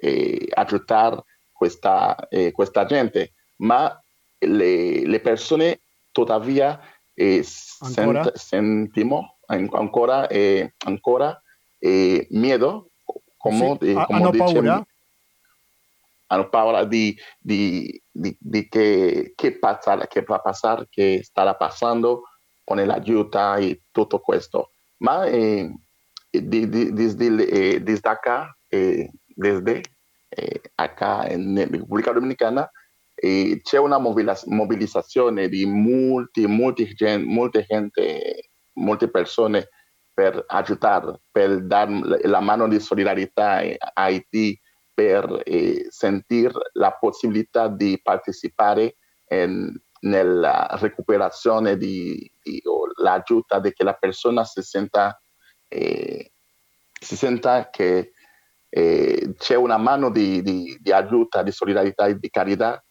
eh, 0.00 0.49
aiutare 0.54 1.25
questa, 1.52 2.28
eh, 2.28 2.52
questa, 2.52 2.87
gente, 2.87 3.33
ma 3.57 4.00
le, 4.38 5.07
le 5.07 5.21
persone 5.21 5.80
tuttavia 6.11 6.80
eh, 7.20 7.42
sent, 7.42 8.32
sentiamo 8.34 9.36
ancora, 9.46 10.28
ancora 10.86 11.42
miedo, 11.80 12.90
come, 13.36 13.76
sì, 13.80 13.92
come 13.92 14.06
hanno 14.06 14.30
dice, 14.30 14.44
paura? 14.44 14.86
hanno 16.26 16.48
paura 16.48 16.84
di, 16.84 17.16
di, 17.38 18.02
di, 18.10 18.36
di 18.38 18.68
che, 18.68 19.32
che, 19.34 19.58
passare, 19.58 20.06
che 20.08 20.22
va 20.22 20.36
a 20.36 20.40
passare, 20.40 20.86
che 20.88 21.20
starà 21.22 21.54
passando 21.54 22.22
con 22.64 22.82
l'aiuto 22.84 23.54
e 23.56 23.82
tutto 23.90 24.20
questo. 24.20 24.70
Ma 24.98 25.26
eh, 25.26 25.72
desde, 26.30 26.92
desde 26.92 28.08
acá, 28.08 28.56
eh, 28.68 29.10
desde 29.26 29.82
eh, 30.28 30.60
acá 30.76 31.26
in 31.30 31.66
Repubblica 31.68 32.12
Dominicana, 32.12 32.70
eh, 33.22 33.60
c'è 33.62 33.76
una 33.76 33.98
mobilizzazione 33.98 35.50
di 35.50 35.66
molti, 35.66 36.46
molti, 36.46 36.94
molte 37.18 37.64
gente, 37.66 38.50
molte 38.74 39.10
persone 39.10 39.68
per 40.14 40.42
aiutare, 40.46 41.20
per 41.30 41.66
dare 41.66 42.20
la 42.22 42.40
mano 42.40 42.66
di 42.66 42.80
solidarietà 42.80 43.58
a 43.76 43.90
Haiti 43.92 44.58
per 44.94 45.42
eh, 45.44 45.86
sentir 45.90 46.50
la 46.72 46.92
possibilità 46.92 47.68
di 47.68 48.00
partecipare 48.02 48.96
in, 49.28 49.70
nella 50.00 50.66
recuperazione 50.80 51.76
di, 51.76 52.30
di 52.42 52.62
l'aiuto 53.02 53.60
di 53.60 53.72
che 53.74 53.84
la 53.84 53.94
persona 53.94 54.44
si 54.44 54.62
senta, 54.62 55.20
eh, 55.68 56.32
si 56.98 57.16
senta 57.16 57.68
che 57.68 58.12
eh, 58.70 59.34
c'è 59.36 59.56
una 59.56 59.76
mano 59.76 60.10
di, 60.10 60.40
di, 60.40 60.78
di, 60.80 60.90
aiuto, 60.90 61.42
di 61.42 61.52
solidarietà 61.52 62.06
e 62.06 62.18
di 62.18 62.30
carità 62.30 62.82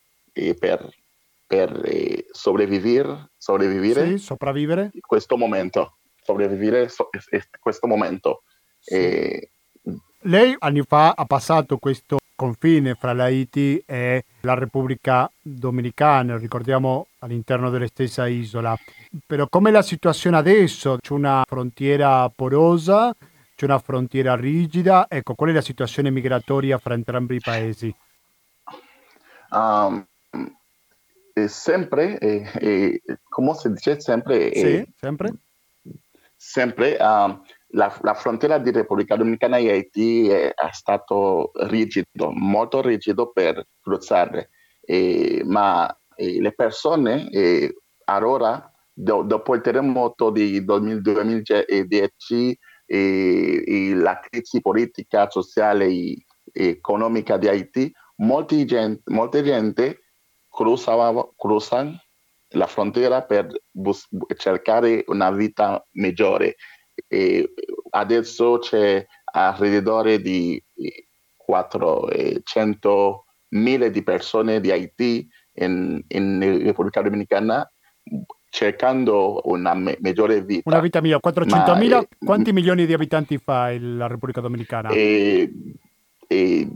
eh, 0.48 0.55
per, 0.55 0.89
per 1.46 1.81
eh, 1.86 2.25
sopravvivere, 2.31 3.31
sopravvivere 3.38 4.08
sì, 4.08 4.17
sopravvivere 4.17 4.91
questo 5.05 5.38
momento, 5.38 5.98
sopravvivere 6.22 6.89
questo 7.60 7.88
momento. 7.88 8.43
Sì. 8.79 8.93
Eh, 8.93 9.50
lei 10.24 10.55
anni 10.60 10.81
fa 10.81 11.13
ha 11.15 11.25
passato 11.25 11.77
questo 11.77 12.17
confine 12.36 12.96
fra 12.96 13.12
l'Haiti 13.12 13.84
e 13.86 14.24
la 14.41 14.53
Repubblica 14.53 15.29
Dominicana, 15.41 16.38
ricordiamo 16.38 17.08
all'interno 17.19 17.69
della 17.69 17.88
stessa 17.88 18.27
isola. 18.27 18.77
Però 19.25 19.48
com'è 19.50 19.72
la 19.72 19.81
situazione 19.81 20.38
adesso? 20.38 20.98
C'è 21.01 21.13
una 21.13 21.43
frontiera 21.46 22.29
porosa, 22.34 23.13
c'è 23.55 23.65
una 23.65 23.79
frontiera 23.79 24.36
rigida, 24.36 25.08
ecco, 25.10 25.36
qual 25.36 25.50
è 25.50 25.53
la 25.53 25.62
situazione 25.62 26.12
migratoria 26.12 26.77
fra 26.77 26.93
entrambi 26.93 27.36
i 27.36 27.41
paesi? 27.41 27.93
Um, 29.51 30.05
sempre, 31.48 32.17
eh, 32.17 32.50
eh, 32.60 33.01
come 33.27 33.53
si 33.55 33.72
dice 33.72 34.00
sempre? 34.00 34.51
sì, 34.53 34.86
sempre. 34.96 35.34
Sempre. 36.36 36.98
Um, 37.00 37.41
la, 37.72 37.96
la, 38.01 38.13
frontiera 38.13 38.58
di 38.58 38.72
Repubblica 38.72 39.15
Dominicana 39.15 39.58
e 39.58 39.69
Haiti 39.69 40.27
è, 40.29 40.53
è 40.53 40.69
stato 40.72 41.51
rigido, 41.67 42.31
molto 42.31 42.81
rigido 42.81 43.31
per 43.31 43.67
cruzare, 43.81 44.50
eh, 44.81 45.41
ma 45.46 45.88
eh, 46.15 46.41
le 46.41 46.53
persone 46.53 47.29
eh, 47.29 47.75
allora, 48.05 48.72
do, 48.91 49.22
dopo 49.24 49.53
il 49.55 49.62
terremoto 49.62 50.31
di 50.31 50.63
2010 50.63 52.60
e 52.86 53.93
la 53.93 54.19
crisi 54.19 54.62
politica, 54.62 55.29
sociale 55.29 55.86
e 55.86 56.24
economica 56.51 57.38
di 57.38 57.48
Haiti, 57.48 57.93
gente, 58.65 59.01
molta 59.05 59.41
gente 59.43 60.00
cruzava, 60.60 61.25
cruzano 61.38 61.98
la 62.54 62.68
frontiera 62.68 63.22
per 63.22 63.48
bus- 63.72 64.10
cercare 64.36 65.06
una 65.08 65.32
vita 65.32 65.82
migliore 65.92 66.56
e 67.08 67.54
adesso 67.92 68.58
c'è 68.58 69.06
alrededor 69.32 70.20
di 70.20 70.62
400 71.38 73.24
mila 73.50 73.88
di 73.88 74.04
persone 74.04 74.60
di 74.60 74.70
Haiti 74.70 75.25
in, 75.54 76.04
in 76.08 76.62
Repubblica 76.63 77.01
Dominicana 77.01 77.72
cercando 78.50 79.39
una 79.46 79.74
me- 79.75 79.98
migliore 80.01 80.42
vita. 80.44 80.70
Una 80.70 80.82
vita 80.82 81.00
migliore, 81.00 81.22
400 81.22 81.75
mila, 81.75 82.00
eh, 82.00 82.08
quanti 82.18 82.51
milioni 82.51 82.86
di 82.86 82.94
abitanti 82.94 83.38
fa 83.38 83.72
la 83.80 84.08
Repubblica 84.08 84.42
Dominicana? 84.42 84.89
Eh, 84.89 85.54
eh, 86.28 86.68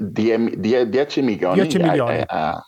10 0.00 1.22
milioni. 1.22 1.60
10 1.60 1.78
milioni. 1.78 2.22
A, 2.26 2.54
a, 2.54 2.66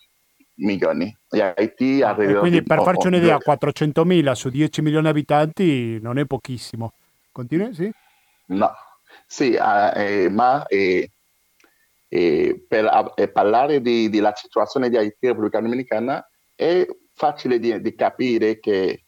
milioni. 0.61 1.17
E 1.31 1.41
Haiti 1.41 2.03
ah, 2.03 2.15
quindi 2.15 2.63
per 2.63 2.83
farci 2.83 3.07
un'idea, 3.07 3.37
400.000 3.37 4.33
su 4.33 4.49
10 4.49 4.83
milioni 4.83 5.05
di 5.05 5.11
abitanti 5.11 6.01
non 6.01 6.19
è 6.19 6.25
pochissimo. 6.25 6.93
Continui, 7.33 7.75
sì? 7.75 7.91
No, 8.47 8.73
sì, 9.27 9.55
eh, 9.55 10.29
ma 10.31 10.67
eh, 10.67 11.11
eh, 12.09 12.65
per 12.67 13.31
parlare 13.33 13.81
di, 13.81 14.09
della 14.09 14.35
situazione 14.35 14.89
di 14.89 14.97
Haiti 14.97 15.17
e 15.21 15.29
Repubblica 15.29 15.61
Dominicana 15.61 16.27
è 16.55 16.87
facile 17.15 17.59
di, 17.59 17.81
di 17.81 17.95
capire 17.95 18.59
che 18.59 19.05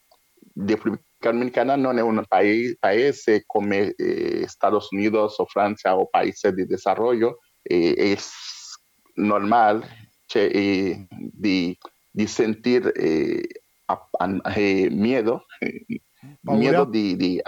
la 0.55 0.67
Repubblica 0.67 1.03
Dominicana 1.19 1.77
non 1.77 1.99
è 1.99 2.03
un 2.03 2.23
paese, 2.27 2.77
paese 2.79 3.45
come 3.47 3.95
eh, 3.95 4.45
Stati 4.47 4.77
Uniti 4.91 5.17
o 5.17 5.29
Francia 5.47 5.97
o 5.97 6.07
paesi 6.07 6.53
di 6.53 6.67
sviluppo, 6.77 7.39
è 7.63 8.17
normale 9.15 10.02
cioè, 10.33 10.49
eh, 10.51 11.07
di, 11.11 11.77
di 12.11 12.27
sentire 12.27 12.91
eh, 12.95 13.47
eh, 14.57 14.89
miedo, 14.91 15.45
miedo 16.41 16.87
di, 16.87 17.17
di, 17.17 17.43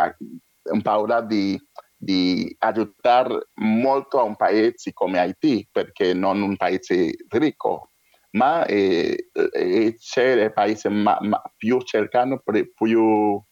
paura 0.82 1.22
di, 1.22 1.58
di 1.96 2.54
aiutare 2.58 3.48
molto 3.54 4.20
a 4.20 4.24
un 4.24 4.36
paese 4.36 4.92
come 4.92 5.18
Haiti, 5.18 5.66
perché 5.72 6.12
non 6.12 6.42
un 6.42 6.56
paese 6.56 7.14
ricco, 7.30 7.92
ma 8.32 8.66
eh, 8.66 9.30
eh, 9.32 9.96
c'è 9.98 10.42
il 10.42 10.52
paese 10.52 10.90
ma, 10.90 11.16
ma 11.22 11.40
più 11.56 11.80
cercano, 11.80 12.42
più 12.74 13.42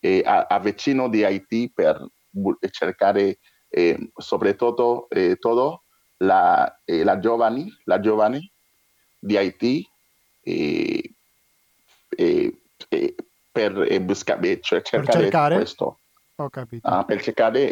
eh, 0.00 0.24
vicino 0.62 1.10
di 1.10 1.24
Haiti 1.24 1.70
per 1.74 2.08
cercare 2.70 3.38
eh, 3.68 4.12
soprattutto 4.16 5.10
eh, 5.10 5.36
la, 6.20 6.80
eh, 6.86 7.04
la, 7.04 7.18
giovani, 7.18 7.70
la 7.84 8.00
giovani 8.00 8.50
di 9.18 9.36
Haiti 9.36 9.88
eh, 10.42 11.12
eh, 12.08 12.60
eh, 12.88 13.14
per, 13.50 14.00
buscare, 14.00 14.60
cioè 14.60 14.82
cercare, 14.82 15.04
per 15.04 15.20
cercare 15.22 15.54
questo. 15.56 15.98
Ho 16.36 16.48
capito. 16.48 16.88
Ah, 16.88 17.04
per 17.04 17.20
cercare 17.20 17.70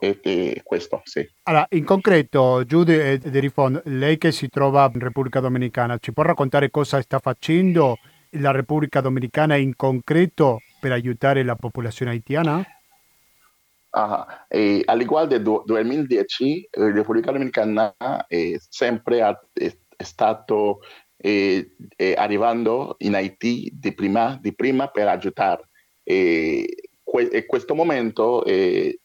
e, 0.00 0.60
questo, 0.64 1.02
sì. 1.04 1.28
Allora, 1.44 1.66
in 1.70 1.84
concreto, 1.84 2.64
Giude 2.64 3.18
Derifon, 3.18 3.80
lei 3.84 4.18
che 4.18 4.32
si 4.32 4.48
trova 4.48 4.90
in 4.92 5.00
Repubblica 5.00 5.40
Dominicana, 5.40 5.98
ci 5.98 6.12
può 6.12 6.24
raccontare 6.24 6.70
cosa 6.70 7.00
sta 7.00 7.20
facendo 7.20 7.98
la 8.34 8.50
Repubblica 8.50 9.00
Dominicana 9.00 9.54
in 9.56 9.76
concreto 9.76 10.60
per 10.80 10.92
aiutare 10.92 11.44
la 11.44 11.54
popolazione 11.54 12.12
haitiana? 12.12 12.64
E 14.48 14.82
all'igual 14.84 15.26
del 15.28 15.42
2010, 15.42 16.68
la 16.72 16.92
Repubblica 16.92 17.32
Dominicana 17.32 17.94
è 18.26 18.56
sempre 18.68 19.22
ha, 19.22 19.40
è, 20.00 20.02
stato 20.04 20.80
eh, 21.16 21.76
eh, 21.96 22.14
arrivando 22.16 22.96
in 22.98 23.14
Haiti 23.14 23.70
di 23.72 23.92
prima, 23.92 24.38
di 24.40 24.54
prima 24.54 24.88
per 24.88 25.08
aiutare. 25.08 25.68
E 26.02 26.88
in 27.12 27.44
questo 27.46 27.74
momento 27.74 28.44
eh, 28.44 29.00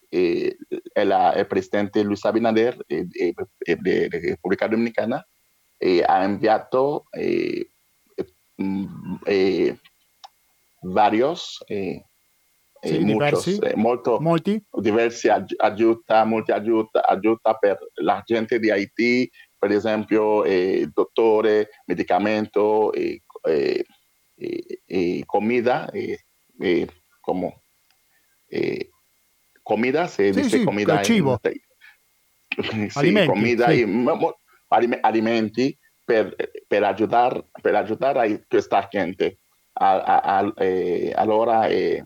la, 0.93 1.33
il 1.35 1.47
presidente 1.47 2.03
Luis 2.03 2.23
Abinader 2.23 2.77
della 2.85 4.07
Repubblica 4.09 4.67
Dominicana 4.67 5.25
ha 6.05 6.23
inviato 6.23 7.05
mm, 8.61 8.85
varios 10.81 11.61
sì, 12.85 12.99
muchos, 12.99 13.59
molto, 13.75 14.19
molti 14.19 14.63
diversi 14.71 15.27
aiuta, 15.29 16.23
molti 16.23 16.51
aiuta, 16.51 17.03
aiuta 17.05 17.53
per 17.55 17.79
la 17.95 18.21
gente 18.23 18.59
di 18.59 18.69
Haiti, 18.69 19.29
per 19.57 19.71
esempio 19.71 20.43
eh, 20.43 20.89
dottore, 20.93 21.69
medicamento, 21.85 22.91
eh, 22.93 23.21
comida, 25.25 25.91
como, 27.21 27.61
comida, 29.63 30.07
se 30.07 30.33
sì, 30.33 30.41
dice 30.41 30.57
sì, 30.59 30.63
comida. 30.63 31.01
Cibo. 31.01 31.39
In, 32.71 32.89
sì, 32.89 32.99
alimenti, 32.99 33.27
comida 33.27 33.67
sì. 33.69 33.81
e 33.81 34.99
alimenti 35.01 35.77
per, 36.03 36.35
per, 36.67 36.83
aiutare, 36.83 37.49
per 37.61 37.75
aiutare 37.75 38.31
a 38.31 38.39
questa 38.47 38.87
gente. 38.89 39.39
A, 39.77 40.01
a, 40.01 40.37
a, 40.37 40.53
eh, 40.63 41.11
allora 41.13 41.67
eh, 41.67 42.01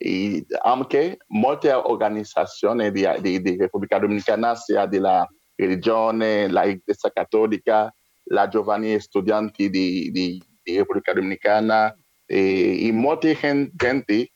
y 0.00 0.46
aunque 0.62 1.18
molte 1.28 1.72
organizzazioni 1.72 2.90
di, 2.90 3.06
di, 3.20 3.42
di 3.42 3.56
Repubblica 3.56 3.98
Dominicana, 3.98 4.54
sia 4.54 4.86
della 4.86 5.28
religione, 5.60 6.48
la 6.48 6.62
Chiesa 6.62 7.10
Cattolica, 7.10 7.94
la 8.24 8.48
giovani 8.48 8.98
studianti 9.00 9.70
di, 9.70 10.10
di, 10.10 10.42
di 10.62 10.76
Repubblica 10.76 11.12
Dominicana, 11.12 11.94
e, 12.26 12.86
e 12.86 12.92
molte 12.92 13.36
gente 13.72 14.32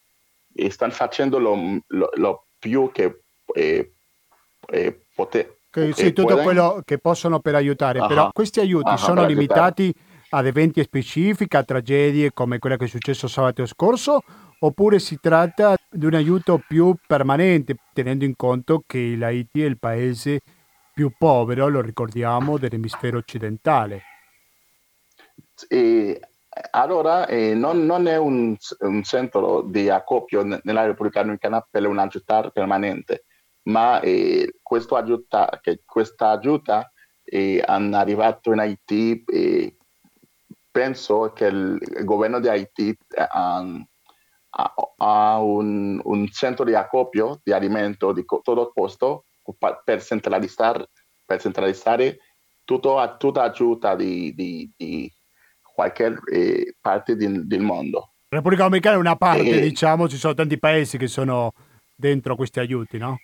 stanno 0.69 0.93
facendo 0.93 1.39
lo, 1.39 1.81
lo, 1.87 2.11
lo 2.15 2.47
più 2.59 2.91
che 2.93 3.21
eh, 3.55 3.93
eh, 4.69 5.01
poter. 5.15 5.59
Che, 5.71 5.93
sì, 5.93 6.13
tutto 6.13 6.35
pueden. 6.35 6.45
quello 6.45 6.83
che 6.85 6.99
possono 6.99 7.41
per 7.41 7.55
aiutare, 7.57 7.99
uh-huh. 7.99 8.09
però 8.09 8.31
questi 8.33 8.61
aiuti 8.61 8.91
uh-huh, 8.91 8.97
sono 8.97 9.27
limitati 9.27 9.93
ad 10.31 10.47
eventi 10.47 10.83
specifici, 10.83 11.57
a 11.57 11.63
tragedie 11.63 12.33
come 12.33 12.59
quella 12.59 12.77
che 12.77 12.85
è 12.85 12.89
successo 12.89 13.29
sabato 13.29 13.67
scorso, 13.67 14.21
oppure 14.61 14.99
si 14.99 15.19
tratta 15.21 15.77
di 15.91 16.07
un 16.07 16.15
aiuto 16.15 16.63
più 16.67 16.95
permanente, 17.07 17.77
tenendo 17.93 18.25
in 18.25 18.35
conto 18.37 18.83
che 18.87 19.15
l'Haiti 19.17 19.63
è 19.63 19.67
il 19.67 19.79
paese 19.79 20.41
più 20.95 21.13
povero, 21.19 21.69
lo 21.69 21.81
ricordiamo, 21.81 22.57
dell'emisfero 22.57 23.19
occidentale. 23.19 24.03
E 25.69 26.21
allora 26.71 27.27
eh, 27.27 27.55
non, 27.55 27.85
non, 27.85 28.07
è 28.07 28.17
un, 28.17 28.57
un, 28.79 29.03
centro 29.03 29.63
di 29.63 29.91
accoppio 29.91 30.45
nella 30.63 30.87
Repubblica 30.87 31.21
Dominicana 31.21 31.67
per 31.69 31.87
un 31.87 31.99
aiuto 31.99 32.51
permanente, 32.53 33.25
ma 33.63 34.01
eh, 34.01 34.59
questo 34.63 34.95
aiuta, 34.95 35.59
che 35.61 35.81
questa 35.85 36.31
aiuta 36.31 36.93
è 37.23 37.61
arrivato 37.67 38.53
in 38.53 38.61
Haiti, 38.61 39.25
eh, 39.27 39.77
penso 40.71 41.33
che 41.33 41.47
il 41.47 42.05
governo 42.05 42.39
di 42.39 42.49
Haiti 42.49 42.97
ha 43.17 43.65
a, 44.99 45.39
un, 45.41 46.01
un, 46.05 46.29
centro 46.29 46.65
di 46.65 46.75
acopio 46.75 47.41
di 47.43 47.53
alimento 47.53 48.13
di 48.13 48.25
todo 48.43 48.71
costo 48.73 49.25
per 49.85 50.03
centralizzare, 50.03 50.89
per 51.25 51.41
centralizzare 51.41 52.19
tutto, 52.65 53.17
tutta 53.19 53.43
aiuta 53.43 53.95
di, 53.95 54.35
di, 54.35 54.71
di 54.77 55.13
qualche 55.75 56.17
eh, 56.33 56.75
parte 56.81 57.17
di, 57.17 57.47
del 57.47 57.61
mondo. 57.61 58.11
La 58.29 58.39
Repubblica 58.39 58.65
Dominicana 58.65 58.97
è 58.97 58.99
una 58.99 59.17
parte, 59.17 59.49
eh, 59.49 59.61
diciamo, 59.61 60.09
ci 60.09 60.17
sono 60.17 60.35
tanti 60.35 60.59
paesi 60.59 60.99
che 60.99 61.07
sono 61.07 61.53
dentro 61.95 62.35
questi 62.37 62.59
aiuti, 62.59 62.99
no? 62.99 63.21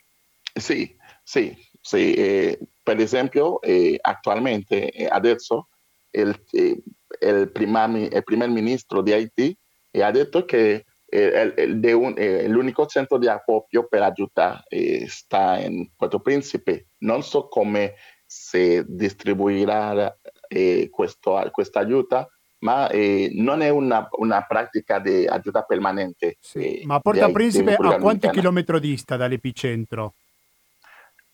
Sì, 0.53 0.97
sì, 1.23 1.57
sì. 1.81 2.15
Eh, 2.15 2.59
per 2.83 2.99
esempio, 2.99 3.61
eh, 3.61 3.99
attualmente, 4.01 4.89
adesso, 5.09 5.69
il, 6.11 6.41
il, 6.53 7.51
prima, 7.53 7.85
il 7.87 8.23
primo 8.25 8.47
ministro 8.47 9.03
di 9.03 9.13
Haiti 9.13 9.57
ha 10.01 10.11
detto 10.11 10.45
che 10.45 10.85
de 11.11 11.93
un, 11.93 12.15
eh, 12.17 12.47
l'unico 12.47 12.87
centro 12.87 13.19
di 13.19 13.27
acopio 13.27 13.89
per 13.89 14.03
aiutare 14.03 14.63
eh, 14.69 15.07
sta 15.09 15.59
in 15.59 15.91
Puerto 15.97 16.21
Principe. 16.21 16.91
Non 16.99 17.23
so 17.23 17.49
come 17.49 17.95
si 18.25 18.83
distribuirà 18.87 20.17
eh, 20.47 20.89
questo, 20.89 21.49
questa 21.51 21.81
aiuta, 21.81 22.29
ma 22.59 22.89
eh, 22.89 23.31
non 23.35 23.61
è 23.61 23.71
una, 23.71 24.09
una, 24.19 24.43
pratica 24.43 25.01
di 25.01 25.27
aiuta 25.27 25.63
permanente. 25.63 26.37
Sì, 26.39 26.83
ma 26.85 27.01
Porta 27.01 27.27
di, 27.27 27.33
Principe 27.33 27.75
a 27.75 27.99
quanti 27.99 28.31
chilometri 28.31 28.79
dista 28.79 29.17
dall'epicentro? 29.17 30.15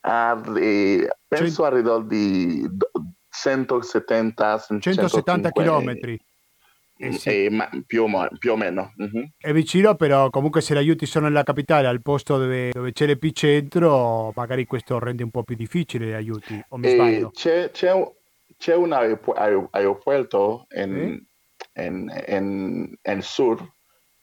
Ah, 0.01 0.41
eh, 0.59 1.07
penso 1.27 1.65
Cent... 1.65 1.87
a 1.87 2.01
di 2.01 2.67
170 3.29 4.67
170 4.81 5.51
chilometri. 5.51 6.19
Eh 6.99 7.13
sì. 7.13 7.45
eh, 7.45 7.51
ma 7.51 7.69
più, 7.87 8.05
o, 8.05 8.29
più, 8.39 8.53
o, 8.53 8.57
meno. 8.57 8.95
Uh-huh. 8.97 9.29
È 9.37 9.53
vicino, 9.53 9.95
però 9.97 10.31
comunque 10.31 10.63
se 10.63 10.75
gli 10.75 10.79
aiuti 10.79 11.05
sono 11.05 11.27
nella 11.27 11.43
capitale, 11.43 11.87
al 11.87 12.01
posto 12.01 12.39
dove, 12.39 12.71
dove 12.73 12.93
c'è 12.93 13.07
l'epicentro, 13.07 14.33
magari 14.35 14.65
questo 14.65 14.99
rende 14.99 15.23
un 15.23 15.31
po' 15.31 15.43
più 15.43 15.57
difficile 15.57 16.07
gli 16.07 16.13
aiuti, 16.13 16.59
o 16.69 16.79
mi 16.79 16.89
eh, 16.89 17.29
c'è, 17.33 17.71
c'è, 17.71 17.93
c'è, 18.57 18.75
un 18.75 18.93
aeroporto 18.93 20.67
in, 20.75 21.23
sì? 21.75 21.83
in, 21.83 22.25
in, 22.29 22.97
in 23.03 23.21
sur 23.21 23.63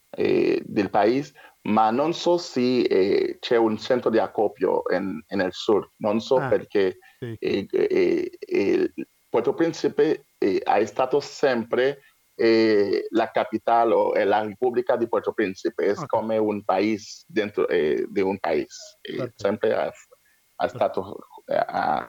eh, 0.10 0.62
del 0.66 0.90
paese, 0.90 1.34
ma 1.64 1.92
non 1.92 2.14
so 2.14 2.38
se 2.38 2.82
eh, 2.82 3.38
c'è 3.40 3.56
un 3.56 3.78
centro 3.78 4.10
di 4.10 4.18
accoppio 4.18 4.82
nel 4.90 5.54
sur, 5.54 5.92
non 5.98 6.20
so 6.20 6.38
ah, 6.38 6.48
perché 6.48 6.98
sì. 7.20 7.38
Puerto 9.30 9.54
Principe 9.54 10.26
è 10.38 10.86
stato 10.86 11.20
sempre 11.20 12.02
eh, 12.38 13.06
la 13.12 13.32
capital 13.32 13.94
o 13.94 14.16
eh, 14.16 14.26
la 14.26 14.44
República 14.44 14.98
de 14.98 15.08
Puerto 15.08 15.34
Príncipe 15.34 15.86
es 15.88 15.98
okay. 15.98 16.08
come 16.08 16.40
un 16.40 16.64
país 16.64 17.26
dentro 17.28 17.68
eh, 17.70 18.06
de 18.10 18.24
un 18.24 18.38
país. 18.40 18.98
siempre 19.36 19.74
ha, 19.74 19.92
ha 20.58 20.68
stato... 20.68 21.28
Uh, 21.46 22.08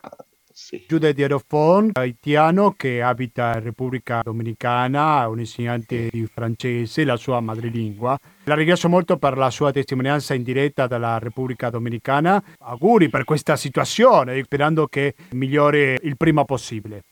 sì. 0.57 0.85
Giude 0.87 1.13
di 1.13 1.23
Aerofon, 1.23 1.91
haitiano 1.95 2.75
che 2.77 3.03
abita 3.03 3.55
in 3.57 3.65
Repubblica 3.65 4.21
Dominicana, 4.23 5.27
un 5.27 5.41
insegnante 5.41 6.09
di 6.13 6.27
francese, 6.27 7.05
la 7.05 7.17
sua 7.17 7.41
madrelingua. 7.41 8.17
La 8.45 8.55
ringrazio 8.55 8.89
molto 8.89 9.17
per 9.17 9.37
la 9.37 9.51
sua 9.51 9.73
testimonianza 9.73 10.33
in 10.33 10.45
diretta 10.45 10.87
dalla 10.87 11.19
Repubblica 11.19 11.71
Dominicana. 11.71 12.41
Auguri 12.61 13.09
per 13.09 13.25
questa 13.25 13.57
situazione, 13.57 14.41
sperando 14.45 14.87
che 14.87 15.17
migliori 15.33 15.99
il 16.03 16.17
prima 16.17 16.45
possibile. 16.45 17.03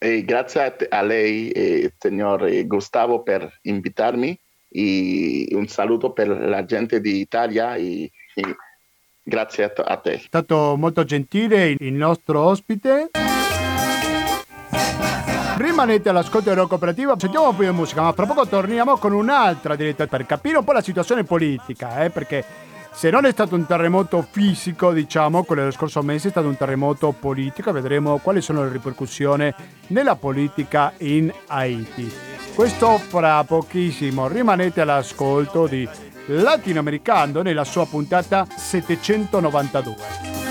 Eh, 0.00 0.24
grazie 0.24 0.62
a, 0.88 0.98
a 0.98 1.02
lei, 1.02 1.50
eh, 1.50 1.92
signor 1.98 2.48
Gustavo, 2.66 3.22
per 3.22 3.58
invitarmi 3.62 4.38
e 4.70 5.48
un 5.52 5.66
saluto 5.66 6.12
per 6.12 6.28
la 6.28 6.64
gente 6.64 7.00
d'Italia 7.00 7.74
e, 7.74 8.10
e 8.34 8.56
grazie 9.20 9.64
a, 9.64 9.72
a 9.84 9.96
te. 9.96 10.12
È 10.12 10.18
stato 10.18 10.76
molto 10.76 11.02
gentile 11.04 11.74
il 11.76 11.94
nostro 11.94 12.42
ospite. 12.42 13.10
Rimanete 15.56 16.08
all'ascolto 16.08 16.50
della 16.50 16.66
cooperativa, 16.66 17.18
sentiamo 17.18 17.48
un 17.48 17.56
po' 17.56 17.64
di 17.64 17.70
musica, 17.70 18.02
ma 18.02 18.12
fra 18.12 18.26
poco 18.26 18.46
torniamo 18.46 18.96
con 18.98 19.12
un'altra 19.12 19.74
diretta 19.74 20.06
per 20.06 20.24
capire 20.24 20.58
un 20.58 20.64
po' 20.64 20.70
la 20.70 20.82
situazione 20.82 21.24
politica, 21.24 22.04
eh, 22.04 22.10
perché 22.10 22.44
se 22.98 23.10
non 23.10 23.26
è 23.26 23.30
stato 23.30 23.54
un 23.54 23.64
terremoto 23.64 24.26
fisico, 24.28 24.92
diciamo, 24.92 25.44
quello 25.44 25.60
dello 25.60 25.72
scorso 25.72 26.02
mese 26.02 26.26
è 26.26 26.30
stato 26.32 26.48
un 26.48 26.56
terremoto 26.56 27.12
politico, 27.12 27.70
vedremo 27.70 28.18
quali 28.18 28.40
sono 28.40 28.64
le 28.64 28.70
ripercussioni 28.70 29.54
nella 29.86 30.16
politica 30.16 30.92
in 30.96 31.32
Haiti. 31.46 32.12
Questo 32.56 32.98
fra 32.98 33.44
pochissimo, 33.44 34.26
rimanete 34.26 34.80
all'ascolto 34.80 35.68
di 35.68 35.88
Latinoamericano 36.26 37.42
nella 37.42 37.62
sua 37.62 37.86
puntata 37.86 38.44
792. 38.56 40.47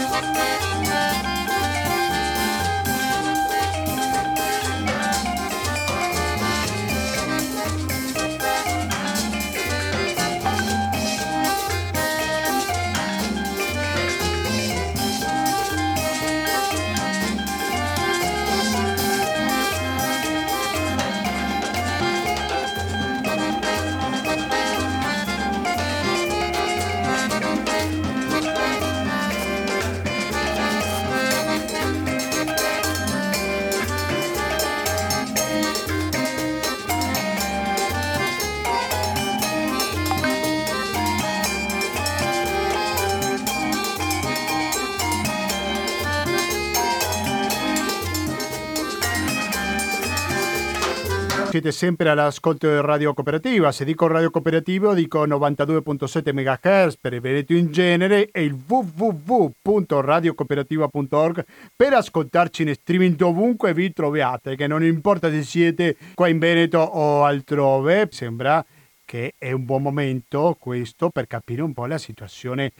Siete 51.57 51.71
sempre 51.71 52.09
all'ascolto 52.09 52.69
di 52.69 52.79
Radio 52.81 53.15
Cooperativa. 53.15 53.71
Se 53.71 53.83
dico 53.83 54.05
Radio 54.05 54.29
Cooperativo 54.29 54.93
dico 54.93 55.25
92.7 55.25 56.31
MHz 56.31 56.97
per 56.97 57.13
il 57.13 57.19
Veneto 57.19 57.53
in 57.53 57.71
genere 57.71 58.29
e 58.31 58.43
il 58.43 58.55
www.radiocooperativa.org 58.67 61.45
per 61.75 61.93
ascoltarci 61.93 62.61
in 62.61 62.75
streaming 62.75 63.15
dovunque 63.15 63.73
vi 63.73 63.91
troviate, 63.91 64.55
che 64.55 64.67
non 64.67 64.83
importa 64.83 65.31
se 65.31 65.41
siete 65.41 65.97
qua 66.13 66.27
in 66.27 66.37
Veneto 66.37 66.77
o 66.77 67.23
altrove, 67.23 68.07
sembra 68.11 68.63
che 69.03 69.33
è 69.35 69.51
un 69.51 69.65
buon 69.65 69.81
momento 69.81 70.55
questo 70.59 71.09
per 71.09 71.25
capire 71.25 71.63
un 71.63 71.73
po' 71.73 71.87
la 71.87 71.97
situazione 71.97 72.71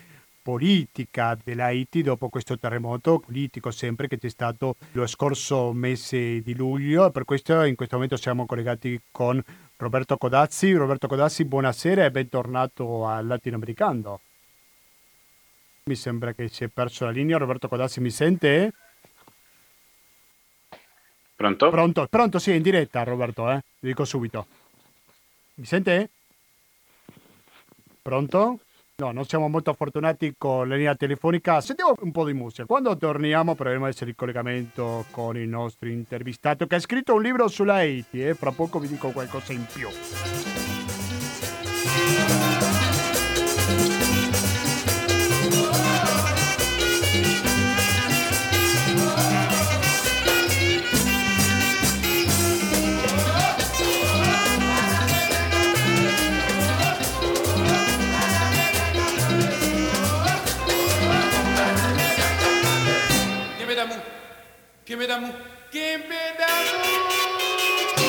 politica 0.47 1.38
dell'Haiti 1.43 2.01
dopo 2.01 2.29
questo 2.29 2.57
terremoto 2.57 3.19
politico 3.19 3.69
sempre 3.69 4.07
che 4.07 4.17
c'è 4.17 4.29
stato 4.29 4.77
lo 4.93 5.05
scorso 5.05 5.73
mese 5.73 6.41
di 6.41 6.55
luglio 6.55 7.12
per 7.12 7.25
questo 7.25 7.63
in 7.63 7.75
questo 7.75 7.95
momento 7.95 8.15
siamo 8.15 8.45
collegati 8.45 8.97
con 9.12 9.43
Roberto 9.75 10.15
Codazzi. 10.15 10.71
Roberto 10.71 11.07
Codazzi, 11.07 11.43
buonasera 11.43 12.05
e 12.05 12.12
bentornato 12.12 13.05
al 13.05 13.27
Latinoamericano. 13.27 14.21
Mi 15.83 15.95
sembra 15.95 16.31
che 16.31 16.47
si 16.47 16.63
è 16.63 16.69
perso 16.69 17.03
la 17.03 17.12
linea. 17.12 17.38
Roberto 17.38 17.67
Codazzi 17.67 17.99
mi 17.99 18.10
sente? 18.10 18.71
Pronto? 21.36 21.69
Pronto, 21.69 22.07
pronto 22.07 22.39
sì, 22.39 22.55
in 22.55 22.62
diretta 22.62 23.03
Roberto, 23.03 23.51
eh? 23.51 23.62
Vi 23.79 23.89
dico 23.89 24.05
subito. 24.05 24.47
Mi 25.55 25.65
sente? 25.65 26.10
Pronto? 28.01 28.60
No, 28.99 29.12
non 29.12 29.27
siamo 29.27 29.47
molto 29.47 29.75
fortunati 29.75 30.33
con 30.39 30.67
la 30.67 30.73
linea 30.73 30.95
telefonica. 30.95 31.62
Sentiamo 31.62 31.93
un 31.99 32.12
po' 32.12 32.25
di 32.25 32.33
musica. 32.33 32.65
Quando 32.65 32.97
torniamo 32.97 33.53
proveremo 33.53 33.86
a 33.86 33.89
essere 33.89 34.10
in 34.10 34.15
collegamento 34.15 35.05
con 35.12 35.38
il 35.38 35.47
nostro 35.47 35.88
intervistato 35.88 36.65
che 36.65 36.73
ha 36.73 36.79
scritto 36.79 37.13
un 37.13 37.21
libro 37.21 37.47
sulla 37.47 37.75
Haiti 37.75 38.25
eh? 38.25 38.33
fra 38.33 38.49
poco 38.49 38.79
vi 38.79 38.88
dico 38.88 39.12
qualcosa 39.12 39.53
in 39.53 39.67
più. 39.71 39.88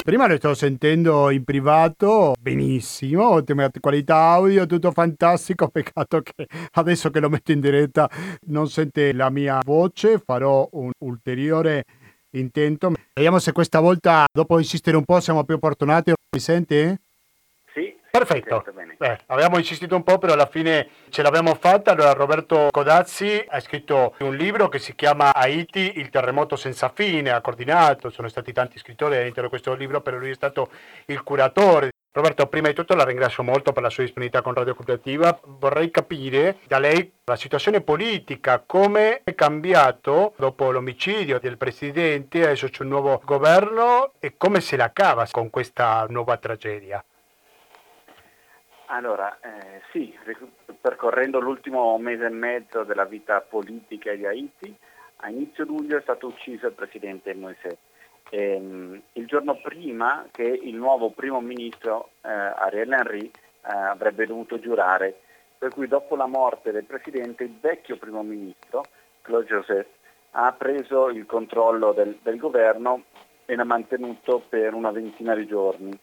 Prima 0.05 0.29
lo 0.29 0.37
sto 0.37 0.55
sentendo 0.55 1.29
in 1.31 1.43
privato, 1.43 2.35
benissimo, 2.39 3.31
ottima 3.31 3.69
qualità 3.81 4.15
audio, 4.31 4.65
tutto 4.65 4.93
fantastico, 4.93 5.67
peccato 5.75 6.23
che 6.23 6.47
adesso 6.75 7.11
che 7.11 7.19
lo 7.19 7.29
metto 7.29 7.51
in 7.51 7.59
diretta 7.59 8.09
non 8.47 8.69
sente 8.69 9.13
la 9.13 9.29
mia 9.29 9.61
voce, 9.65 10.23
farò 10.25 10.69
un 10.73 10.93
ulteriore 10.99 11.85
intento. 12.37 12.93
Vediamo 13.13 13.41
se 13.41 13.51
questa 13.51 13.81
volta, 13.81 14.25
dopo 14.33 14.59
insistere 14.59 14.97
un 14.97 15.05
po', 15.05 15.19
siamo 15.19 15.43
più 15.43 15.59
fortunati. 15.59 16.13
Mi 16.31 16.41
sente? 16.41 17.01
Perfetto. 18.19 18.65
Beh, 18.97 19.19
abbiamo 19.27 19.59
insistito 19.59 19.95
un 19.95 20.03
po', 20.03 20.19
però 20.19 20.33
alla 20.33 20.47
fine 20.47 20.89
ce 21.09 21.23
l'abbiamo 21.23 21.55
fatta. 21.55 21.93
Allora, 21.93 22.13
Roberto 22.13 22.69
Codazzi 22.71 23.45
ha 23.49 23.61
scritto 23.61 24.15
un 24.19 24.35
libro 24.35 24.69
che 24.69 24.81
si 24.81 24.97
chiama 24.97 25.33
Haiti, 25.33 25.99
il 25.99 26.11
terremoto 26.11 26.57
senza 26.57 26.91
fine, 26.93 27.31
ha 27.31 27.41
coordinato, 27.41 28.11
sono 28.11 28.29
stati 28.29 28.53
tanti 28.53 28.79
scrittori 28.79 29.17
all'interno 29.17 29.45
di 29.45 29.49
questo 29.51 29.75
libro, 29.75 30.01
però 30.01 30.17
lui 30.17 30.31
è 30.31 30.35
stato 30.35 30.69
il 31.07 31.23
curatore. 31.23 31.91
Roberto, 32.11 32.47
prima 32.49 32.67
di 32.67 32.75
tutto 32.75 32.95
la 32.95 33.05
ringrazio 33.05 33.45
molto 33.45 33.73
per 33.73 33.85
la 33.85 33.91
sua 33.91 34.03
disponibilità 34.03 34.43
con 34.43 34.55
Radio 34.55 34.75
Cooperativa. 34.75 35.39
Vorrei 35.45 35.93
capire 35.93 36.57
da 36.67 36.81
lei 36.81 37.13
la 37.25 37.37
situazione 37.37 37.83
politica, 37.83 38.61
come 38.67 39.21
è 39.23 39.35
cambiato 39.37 40.35
dopo 40.37 40.73
l'omicidio 40.73 41.39
del 41.39 41.57
presidente, 41.57 42.43
adesso 42.43 42.69
c'è 42.69 42.83
un 42.83 42.89
nuovo 42.89 43.23
governo 43.25 44.15
e 44.19 44.35
come 44.37 44.61
se 44.61 44.77
la 44.77 44.91
cava 44.93 45.29
con 45.31 45.51
questa 45.51 46.05
nuova 46.09 46.37
tragedia. 46.39 47.05
Allora, 48.91 49.39
eh, 49.41 49.83
sì, 49.93 50.17
percorrendo 50.81 51.41
l'ultimo 51.41 51.99
mese 51.99 52.25
e 52.25 52.31
mezzo 52.31 52.85
della 52.85 53.05
vita 53.05 53.43
politica 53.43 54.15
di 54.15 54.25
Haiti, 54.25 54.75
a 55.17 55.29
inizio 55.29 55.65
luglio 55.65 55.99
è 55.99 56.01
stato 56.01 56.29
ucciso 56.29 56.69
il 56.69 56.73
presidente 56.73 57.35
Moisés. 57.35 57.77
Ehm, 58.31 59.03
il 59.13 59.27
giorno 59.27 59.57
prima 59.61 60.27
che 60.31 60.45
il 60.45 60.75
nuovo 60.75 61.11
primo 61.11 61.41
ministro 61.43 62.11
eh, 62.23 62.29
Ariel 62.31 62.91
Henry 62.93 63.27
eh, 63.27 63.31
avrebbe 63.63 64.25
dovuto 64.25 64.59
giurare, 64.59 65.21
per 65.59 65.71
cui 65.71 65.87
dopo 65.87 66.17
la 66.17 66.27
morte 66.27 66.73
del 66.73 66.85
presidente 66.85 67.45
il 67.45 67.59
vecchio 67.61 67.99
primo 67.99 68.23
ministro, 68.23 68.85
Claude 69.21 69.47
Joseph, 69.47 69.89
ha 70.31 70.53
preso 70.53 71.11
il 71.11 71.27
controllo 71.27 71.93
del, 71.93 72.19
del 72.23 72.39
governo 72.39 73.05
e 73.45 73.55
l'ha 73.55 73.65
mantenuto 73.65 74.43
per 74.49 74.73
una 74.73 74.93
ventina 74.93 75.35
di 75.35 75.47
giorni, 75.47 75.99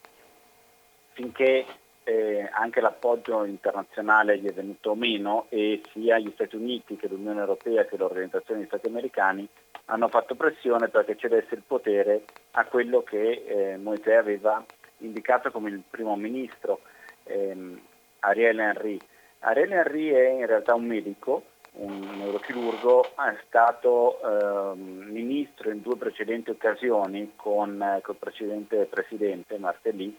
finché 1.14 1.64
eh, 2.08 2.48
anche 2.52 2.80
l'appoggio 2.80 3.42
internazionale 3.42 4.38
gli 4.38 4.46
è 4.46 4.52
venuto 4.52 4.94
meno 4.94 5.46
e 5.48 5.82
sia 5.92 6.18
gli 6.18 6.30
Stati 6.34 6.54
Uniti 6.54 6.94
che 6.94 7.08
l'Unione 7.08 7.40
Europea 7.40 7.84
che 7.84 7.96
l'Organizzazione 7.96 8.60
degli 8.60 8.68
Stati 8.68 8.86
Americani 8.86 9.48
hanno 9.86 10.06
fatto 10.06 10.36
pressione 10.36 10.88
perché 10.88 11.16
cedesse 11.16 11.56
il 11.56 11.62
potere 11.66 12.22
a 12.52 12.64
quello 12.66 13.02
che 13.02 13.44
eh, 13.44 13.76
Moisés 13.76 14.18
aveva 14.18 14.64
indicato 14.98 15.50
come 15.50 15.70
il 15.70 15.82
primo 15.88 16.14
ministro, 16.14 16.80
ehm, 17.24 17.80
Ariel 18.20 18.60
Henry. 18.60 18.98
Ariel 19.40 19.72
Henry 19.72 20.10
è 20.10 20.28
in 20.28 20.46
realtà 20.46 20.74
un 20.74 20.86
medico, 20.86 21.42
un 21.72 22.18
neurochirurgo, 22.18 23.02
è 23.02 23.36
stato 23.48 24.20
eh, 24.22 24.76
ministro 24.76 25.70
in 25.70 25.82
due 25.82 25.96
precedenti 25.96 26.50
occasioni 26.50 27.32
con, 27.34 27.82
eh, 27.82 27.96
il 27.96 28.16
precedente 28.16 28.84
presidente 28.84 29.58
Martelly 29.58 30.16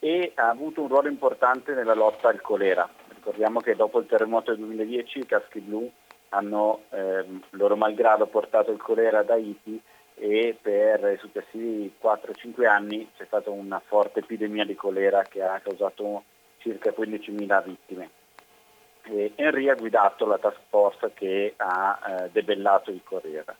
e 0.00 0.32
ha 0.34 0.48
avuto 0.48 0.80
un 0.80 0.88
ruolo 0.88 1.08
importante 1.08 1.74
nella 1.74 1.94
lotta 1.94 2.28
al 2.28 2.40
colera. 2.40 2.88
Ricordiamo 3.08 3.60
che 3.60 3.76
dopo 3.76 4.00
il 4.00 4.06
terremoto 4.06 4.50
del 4.50 4.64
2010 4.64 5.18
i 5.18 5.26
caschi 5.26 5.60
blu 5.60 5.88
hanno 6.30 6.84
ehm, 6.90 7.42
loro 7.50 7.76
malgrado 7.76 8.26
portato 8.26 8.72
il 8.72 8.80
colera 8.80 9.18
ad 9.18 9.30
Haiti 9.30 9.80
e 10.14 10.56
per 10.60 11.12
i 11.12 11.18
successivi 11.18 11.92
4-5 12.02 12.66
anni 12.66 13.10
c'è 13.16 13.24
stata 13.26 13.50
una 13.50 13.80
forte 13.84 14.20
epidemia 14.20 14.64
di 14.64 14.74
colera 14.74 15.22
che 15.22 15.42
ha 15.42 15.60
causato 15.60 16.24
circa 16.58 16.90
15.000 16.90 17.64
vittime. 17.64 18.10
E 19.02 19.32
Henry 19.34 19.68
ha 19.68 19.74
guidato 19.74 20.26
la 20.26 20.38
task 20.38 20.60
force 20.68 21.12
che 21.14 21.54
ha 21.56 21.98
eh, 22.06 22.30
debellato 22.30 22.90
il 22.90 23.02
colera. 23.02 23.54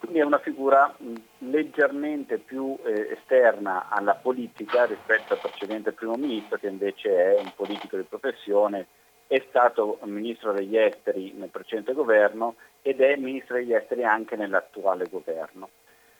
Quindi 0.00 0.18
è 0.18 0.24
una 0.24 0.38
figura 0.38 0.96
leggermente 1.38 2.38
più 2.38 2.74
eh, 2.84 3.12
esterna 3.12 3.88
alla 3.90 4.14
politica 4.14 4.86
rispetto 4.86 5.34
al 5.34 5.40
precedente 5.40 5.92
primo 5.92 6.16
ministro 6.16 6.58
che 6.58 6.68
invece 6.68 7.36
è 7.36 7.38
un 7.38 7.52
politico 7.54 7.96
di 7.96 8.02
professione 8.04 8.86
è 9.26 9.44
stato 9.48 10.00
ministro 10.06 10.52
degli 10.52 10.76
esteri 10.76 11.32
nel 11.36 11.50
precedente 11.50 11.92
governo 11.92 12.56
ed 12.82 13.00
è 13.00 13.14
ministro 13.14 13.56
degli 13.56 13.72
esteri 13.72 14.02
anche 14.02 14.34
nell'attuale 14.34 15.06
governo. 15.08 15.68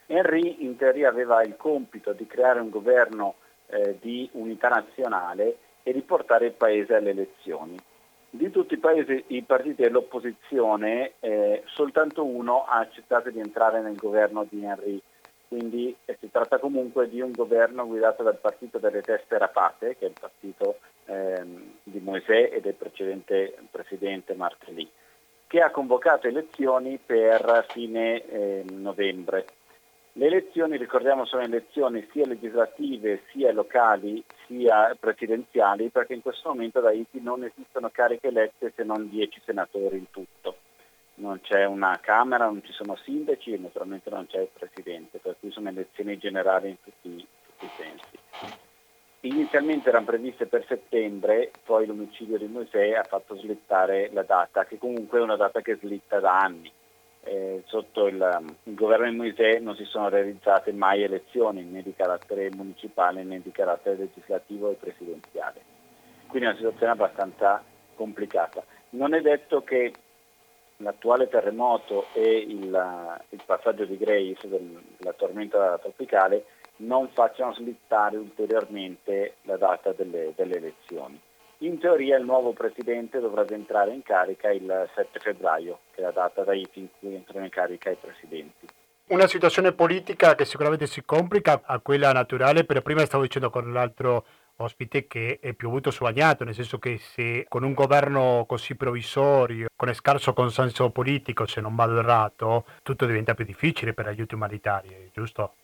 Henry 0.06 0.58
in 0.62 0.76
teoria 0.76 1.08
aveva 1.08 1.42
il 1.42 1.56
compito 1.56 2.12
di 2.12 2.26
creare 2.28 2.60
un 2.60 2.70
governo 2.70 3.34
eh, 3.66 3.96
di 3.98 4.28
unità 4.34 4.68
nazionale 4.68 5.56
e 5.82 5.92
di 5.92 6.02
portare 6.02 6.46
il 6.46 6.52
paese 6.52 6.94
alle 6.94 7.10
elezioni. 7.10 7.76
Di 8.32 8.48
tutti 8.50 8.74
i 8.74 8.78
paesi, 8.78 9.24
i 9.28 9.42
partiti 9.42 9.82
dell'opposizione, 9.82 11.14
eh, 11.18 11.64
soltanto 11.66 12.24
uno 12.24 12.64
ha 12.64 12.78
accettato 12.78 13.28
di 13.28 13.40
entrare 13.40 13.80
nel 13.82 13.96
governo 13.96 14.46
di 14.48 14.64
Henry, 14.64 15.02
quindi 15.48 15.94
eh, 16.04 16.16
si 16.20 16.30
tratta 16.30 16.58
comunque 16.58 17.08
di 17.08 17.20
un 17.20 17.32
governo 17.32 17.88
guidato 17.88 18.22
dal 18.22 18.38
partito 18.38 18.78
delle 18.78 19.02
teste 19.02 19.36
rapate, 19.36 19.96
che 19.96 20.06
è 20.06 20.08
il 20.08 20.14
partito 20.18 20.78
ehm, 21.06 21.74
di 21.82 21.98
Moisè 21.98 22.50
e 22.52 22.60
del 22.60 22.74
precedente 22.74 23.56
presidente 23.68 24.34
Martelly, 24.34 24.88
che 25.48 25.60
ha 25.60 25.72
convocato 25.72 26.28
elezioni 26.28 27.00
per 27.04 27.66
fine 27.68 28.24
eh, 28.26 28.64
novembre. 28.70 29.44
Le 30.14 30.26
elezioni, 30.26 30.76
ricordiamo, 30.76 31.24
sono 31.24 31.42
elezioni 31.42 32.06
sia 32.10 32.26
legislative, 32.26 33.22
sia 33.30 33.52
locali, 33.52 34.22
sia 34.46 34.96
presidenziali, 34.98 35.88
perché 35.88 36.14
in 36.14 36.22
questo 36.22 36.48
momento 36.48 36.78
ad 36.78 36.86
Haiti 36.86 37.20
non 37.20 37.44
esistono 37.44 37.90
cariche 37.90 38.26
elette 38.26 38.72
se 38.74 38.82
non 38.82 39.08
10 39.08 39.40
senatori 39.44 39.98
in 39.98 40.10
tutto. 40.10 40.56
Non 41.14 41.40
c'è 41.42 41.64
una 41.64 42.00
Camera, 42.02 42.46
non 42.46 42.60
ci 42.64 42.72
sono 42.72 42.96
sindaci 42.96 43.52
e 43.52 43.58
naturalmente 43.58 44.10
non 44.10 44.26
c'è 44.26 44.40
il 44.40 44.48
Presidente, 44.52 45.18
per 45.18 45.36
cui 45.38 45.52
sono 45.52 45.68
elezioni 45.68 46.18
generali 46.18 46.70
in 46.70 46.76
tutti, 46.82 47.26
tutti 47.46 47.64
i 47.64 47.70
sensi. 47.76 48.18
Inizialmente 49.20 49.90
erano 49.90 50.06
previste 50.06 50.46
per 50.46 50.64
settembre, 50.66 51.52
poi 51.64 51.86
l'omicidio 51.86 52.36
di 52.36 52.46
Moisè 52.46 52.94
ha 52.94 53.04
fatto 53.04 53.36
slittare 53.36 54.10
la 54.12 54.22
data, 54.22 54.64
che 54.64 54.78
comunque 54.78 55.18
è 55.18 55.22
una 55.22 55.36
data 55.36 55.60
che 55.60 55.76
slitta 55.76 56.18
da 56.18 56.38
anni 56.38 56.72
eh, 57.22 57.62
sotto 57.66 58.06
il, 58.06 58.54
il, 58.64 58.74
governo 58.74 59.10
di 59.10 59.16
Moisè 59.16 59.58
non 59.58 59.76
si 59.76 59.84
sono 59.84 60.08
realizzate 60.08 60.72
mai 60.72 61.02
elezioni 61.02 61.62
né 61.62 61.82
di 61.82 61.94
carattere 61.94 62.50
municipale 62.50 63.22
né 63.22 63.40
di 63.40 63.50
carattere 63.50 63.96
legislativo 63.96 64.70
e 64.70 64.74
presidenziale. 64.74 65.60
Quindi 66.26 66.48
è 66.48 66.50
una 66.50 66.58
situazione 66.58 66.92
abbastanza 66.92 67.62
complicata. 67.94 68.64
Non 68.90 69.14
è 69.14 69.20
detto 69.20 69.62
che 69.62 69.92
l'attuale 70.78 71.28
terremoto 71.28 72.06
e 72.14 72.38
il, 72.38 73.18
il 73.28 73.42
passaggio 73.44 73.84
di 73.84 73.98
Grace, 73.98 74.48
della 74.48 75.12
tormenta 75.12 75.78
tropicale, 75.78 76.44
non 76.76 77.08
facciano 77.08 77.52
slittare 77.52 78.16
ulteriormente 78.16 79.34
la 79.42 79.56
data 79.56 79.92
delle, 79.92 80.32
delle 80.34 80.56
elezioni. 80.56 81.20
In 81.62 81.78
teoria 81.78 82.16
il 82.16 82.24
nuovo 82.24 82.52
presidente 82.52 83.20
dovrebbe 83.20 83.54
entrare 83.54 83.92
in 83.92 84.02
carica 84.02 84.50
il 84.50 84.88
7 84.94 85.18
febbraio, 85.18 85.80
che 85.92 86.00
è 86.00 86.04
la 86.04 86.10
data 86.10 86.42
da 86.42 86.54
in 86.54 86.88
cui 86.98 87.14
entrano 87.14 87.44
in 87.44 87.50
carica 87.50 87.90
i 87.90 87.98
presidenti. 88.00 88.66
Una 89.08 89.26
situazione 89.26 89.72
politica 89.72 90.34
che 90.34 90.46
sicuramente 90.46 90.86
si 90.86 91.04
complica 91.04 91.60
a 91.62 91.78
quella 91.80 92.12
naturale, 92.12 92.64
però 92.64 92.80
prima 92.80 93.04
stavo 93.04 93.24
dicendo 93.24 93.50
con 93.50 93.72
l'altro 93.74 94.24
ospite 94.56 95.06
che 95.06 95.38
è 95.38 95.52
piovuto 95.52 95.90
su 95.90 96.04
bagnato, 96.04 96.44
nel 96.44 96.54
senso 96.54 96.78
che 96.78 96.96
se 96.96 97.44
con 97.46 97.62
un 97.62 97.74
governo 97.74 98.44
così 98.48 98.74
provvisorio, 98.74 99.68
con 99.76 99.92
scarso 99.92 100.32
consenso 100.32 100.88
politico, 100.88 101.44
se 101.44 101.60
non 101.60 101.74
vado 101.74 101.98
errato, 101.98 102.64
tutto 102.82 103.04
diventa 103.04 103.34
più 103.34 103.44
difficile 103.44 103.92
per 103.92 104.06
aiuti 104.06 104.34
umanitari, 104.34 105.10
giusto? 105.12 105.54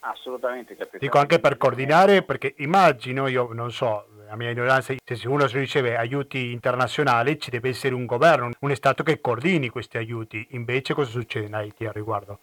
Assolutamente. 0.00 0.76
Dico 0.98 1.18
anche 1.18 1.40
per 1.40 1.58
coordinare, 1.58 2.22
perché 2.22 2.54
immagino, 2.58 3.26
io 3.26 3.52
non 3.52 3.70
so, 3.72 4.06
la 4.28 4.36
mia 4.36 4.50
ignoranza, 4.50 4.94
se 5.02 5.26
uno 5.28 5.46
riceve 5.46 5.96
aiuti 5.96 6.52
internazionali 6.52 7.40
ci 7.40 7.48
deve 7.48 7.70
essere 7.70 7.94
un 7.94 8.04
governo, 8.04 8.50
un 8.60 8.74
Stato 8.74 9.02
che 9.02 9.20
coordini 9.20 9.70
questi 9.70 9.96
aiuti. 9.96 10.48
Invece 10.50 10.92
cosa 10.92 11.10
succede 11.10 11.46
in 11.46 11.54
Haiti 11.54 11.86
al 11.86 11.94
riguardo? 11.94 12.40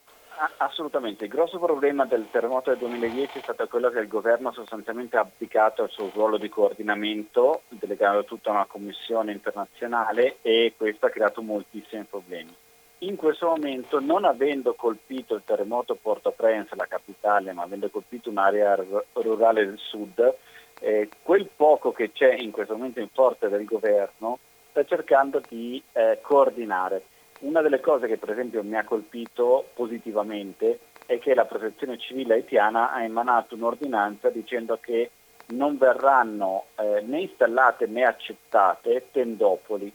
Assolutamente, 0.58 1.26
il 1.26 1.30
grosso 1.30 1.60
problema 1.60 2.06
del 2.06 2.28
terremoto 2.32 2.72
del 2.72 2.80
2010 2.80 3.38
è 3.38 3.42
stato 3.42 3.68
quello 3.68 3.90
che 3.90 4.00
il 4.00 4.08
governo 4.08 4.52
sostanzialmente 4.52 5.16
ha 5.16 5.22
abdicato 5.22 5.84
al 5.84 5.90
suo 5.92 6.10
ruolo 6.14 6.38
di 6.38 6.50
coordinamento, 6.50 7.62
delegando 7.70 8.26
tutto 8.26 8.50
a 8.50 8.54
una 8.54 8.66
commissione 8.66 9.32
internazionale 9.32 10.38
e 10.42 10.74
questo 10.76 11.06
ha 11.06 11.10
creato 11.10 11.42
moltissimi 11.42 12.04
problemi. 12.04 12.54
In 13.00 13.16
questo 13.16 13.48
momento, 13.48 14.00
non 14.00 14.26
avendo 14.26 14.74
colpito 14.74 15.36
il 15.36 15.44
terremoto 15.46 15.96
Port-au-Prince, 15.96 16.76
la 16.76 16.88
capitale, 16.88 17.54
ma 17.54 17.64
avendo 17.64 17.90
colpito 17.90 18.30
un'area 18.30 18.76
rurale 19.14 19.66
del 19.66 19.78
sud, 19.78 20.36
eh, 20.82 21.10
quel 21.22 21.50
poco 21.56 21.92
che 21.92 22.12
c'è 22.12 22.34
in 22.34 22.52
questo 22.52 22.76
momento 22.76 23.00
in 23.00 23.10
forza 23.12 23.48
del 23.48 23.66
governo 23.66 24.40
sta 24.70 24.84
cercando 24.84 25.42
di 25.48 25.82
eh, 25.94 26.20
coordinare. 26.22 27.04
Una 27.40 27.62
delle 27.62 27.80
cose 27.80 28.08
che 28.08 28.18
per 28.18 28.32
esempio 28.32 28.64
mi 28.64 28.76
ha 28.76 28.84
colpito 28.84 29.70
positivamente 29.74 30.80
è 31.06 31.20
che 31.20 31.34
la 31.34 31.46
protezione 31.46 31.98
civile 31.98 32.36
haitiana 32.36 32.92
ha 32.92 33.04
emanato 33.04 33.56
un'ordinanza 33.56 34.30
dicendo 34.30 34.78
che 34.82 35.12
non 35.48 35.78
verranno 35.78 36.66
eh, 36.76 37.02
né 37.02 37.22
installate 37.22 37.86
né 37.86 38.04
accettate 38.04 39.08
tendopoli, 39.12 39.92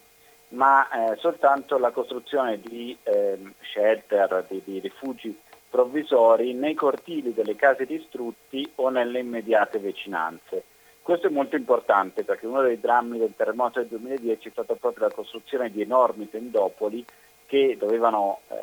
ma 0.51 0.89
eh, 0.89 1.17
soltanto 1.17 1.79
la 1.79 1.91
costruzione 1.91 2.61
di 2.61 2.97
eh, 3.03 3.39
shelter, 3.73 4.47
di, 4.49 4.63
di 4.65 4.79
rifugi 4.79 5.37
provvisori 5.69 6.53
nei 6.53 6.75
cortili 6.75 7.33
delle 7.33 7.57
case 7.57 7.87
distrutti 7.87 8.71
o 8.77 8.89
nelle 8.89 9.21
immediate 9.21 9.79
vicinanze. 9.79 10.65
Questo 11.03 11.27
è 11.29 11.31
molto 11.31 11.57
importante 11.57 12.25
perché 12.25 12.47
uno 12.47 12.63
dei 12.63 12.79
drammi 12.79 13.19
del 13.19 13.35
terremoto 13.37 13.81
del 13.81 13.89
2010 13.89 14.49
è 14.49 14.51
stata 14.53 14.75
proprio 14.75 15.09
la 15.09 15.15
costruzione 15.15 15.71
di 15.71 15.81
enormi 15.83 16.29
tendopoli 16.29 17.05
che 17.47 17.77
dovevano 17.79 18.41
eh, 18.49 18.55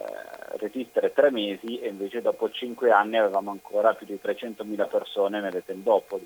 resistere 0.58 1.12
tre 1.12 1.30
mesi 1.30 1.80
e 1.80 1.90
invece 1.90 2.22
dopo 2.22 2.50
cinque 2.50 2.92
anni 2.92 3.18
avevamo 3.18 3.52
ancora 3.52 3.94
più 3.94 4.06
di 4.06 4.18
300.000 4.22 4.88
persone 4.88 5.42
nelle 5.42 5.66
tendopoli. 5.66 6.26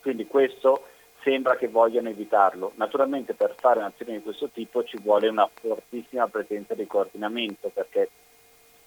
Quindi 0.00 0.26
questo 0.26 0.86
sembra 1.22 1.56
che 1.56 1.68
vogliano 1.68 2.08
evitarlo. 2.08 2.72
Naturalmente 2.76 3.34
per 3.34 3.54
fare 3.56 3.78
un'azione 3.78 4.14
di 4.14 4.22
questo 4.22 4.48
tipo 4.48 4.82
ci 4.82 4.98
vuole 5.00 5.28
una 5.28 5.48
fortissima 5.52 6.26
presenza 6.26 6.74
di 6.74 6.86
coordinamento 6.86 7.70
perché 7.72 8.08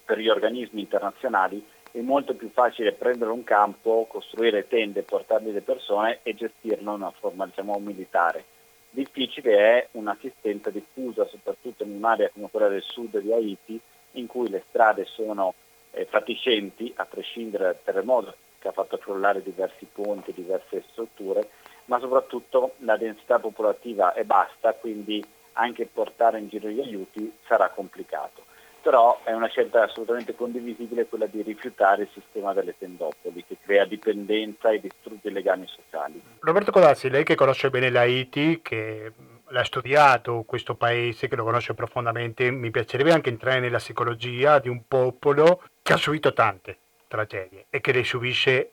per 0.04 0.18
gli 0.18 0.28
organismi 0.28 0.82
internazionali 0.82 1.66
è 1.94 2.02
molto 2.02 2.34
più 2.34 2.50
facile 2.50 2.94
prendere 2.94 3.30
un 3.30 3.44
campo, 3.44 4.08
costruire 4.10 4.68
tende, 4.68 5.04
portarvi 5.04 5.52
le 5.52 5.62
persone 5.62 6.22
e 6.24 6.34
gestirlo 6.34 6.96
in 6.96 7.02
una 7.02 7.12
forma 7.12 7.46
diciamo, 7.46 7.78
militare. 7.78 8.44
Difficile 8.90 9.58
è 9.58 9.88
un'assistenza 9.92 10.72
diffusa, 10.72 11.28
soprattutto 11.28 11.84
in 11.84 11.92
un'area 11.92 12.32
come 12.34 12.50
quella 12.50 12.68
del 12.68 12.82
sud 12.82 13.20
di 13.20 13.32
Haiti, 13.32 13.80
in 14.14 14.26
cui 14.26 14.50
le 14.50 14.64
strade 14.70 15.06
sono 15.06 15.54
eh, 15.92 16.06
fatiscenti, 16.06 16.92
a 16.96 17.06
prescindere 17.06 17.66
dal 17.66 17.84
terremoto 17.84 18.36
che 18.58 18.70
ha 18.70 18.72
fatto 18.72 18.98
crollare 18.98 19.44
diversi 19.44 19.86
ponti, 19.86 20.34
diverse 20.34 20.84
strutture, 20.90 21.48
ma 21.86 22.00
soprattutto 22.00 22.74
la 22.80 22.98
densità 22.98 23.38
popolativa 23.38 24.14
è 24.14 24.24
bassa, 24.24 24.74
quindi 24.74 25.24
anche 25.54 25.86
portare 25.86 26.40
in 26.40 26.48
giro 26.48 26.70
gli 26.70 26.80
aiuti 26.80 27.32
sarà 27.46 27.70
complicato 27.70 28.43
però 28.84 29.22
è 29.24 29.32
una 29.32 29.48
scelta 29.48 29.84
assolutamente 29.84 30.36
condivisibile 30.36 31.08
quella 31.08 31.26
di 31.26 31.42
rifiutare 31.42 32.04
il 32.04 32.10
sistema 32.14 32.54
delle 32.54 32.76
tendopoli 32.78 33.46
che 33.48 33.56
crea 33.64 33.86
dipendenza 33.86 34.72
e 34.72 34.82
distrugge 34.82 35.30
i 35.30 35.32
legami 35.32 35.66
sociali. 35.68 36.22
Roberto 36.40 36.72
Codazzi, 36.72 37.10
lei 37.10 37.24
che 37.24 37.36
conosce 37.36 37.70
bene 37.70 37.90
l'Haiti, 37.90 38.60
che 38.62 39.14
l'ha 39.48 39.64
studiato 39.64 40.44
questo 40.46 40.76
paese, 40.76 41.30
che 41.30 41.38
lo 41.38 41.46
conosce 41.46 41.74
profondamente, 41.74 42.52
mi 42.52 42.72
piacerebbe 42.72 43.14
anche 43.14 43.30
entrare 43.30 43.62
nella 43.62 43.78
psicologia 43.78 44.60
di 44.60 44.68
un 44.68 44.86
popolo 44.86 45.62
che 45.82 45.94
ha 45.94 45.98
subito 45.98 46.34
tante 46.34 46.78
tragedie 47.08 47.68
e 47.70 47.80
che 47.80 47.94
le 47.94 48.04
subisce 48.04 48.72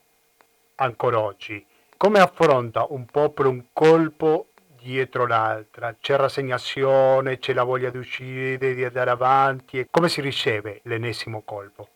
ancora 0.75 1.19
oggi. 1.19 1.65
Come 1.95 2.19
affronta 2.19 2.85
un 2.89 3.05
popolo 3.05 3.49
un 3.49 3.63
colpo 3.71 4.47
dietro 4.81 5.27
l'altra, 5.27 5.95
c'è 5.99 6.15
rassegnazione, 6.15 7.37
c'è 7.37 7.53
la 7.53 7.63
voglia 7.63 7.89
di 7.89 7.99
uscire, 7.99 8.73
di 8.73 8.83
andare 8.83 9.11
avanti. 9.11 9.87
Come 9.89 10.09
si 10.09 10.21
riceve 10.21 10.81
l'ennesimo 10.83 11.41
colpo? 11.45 11.87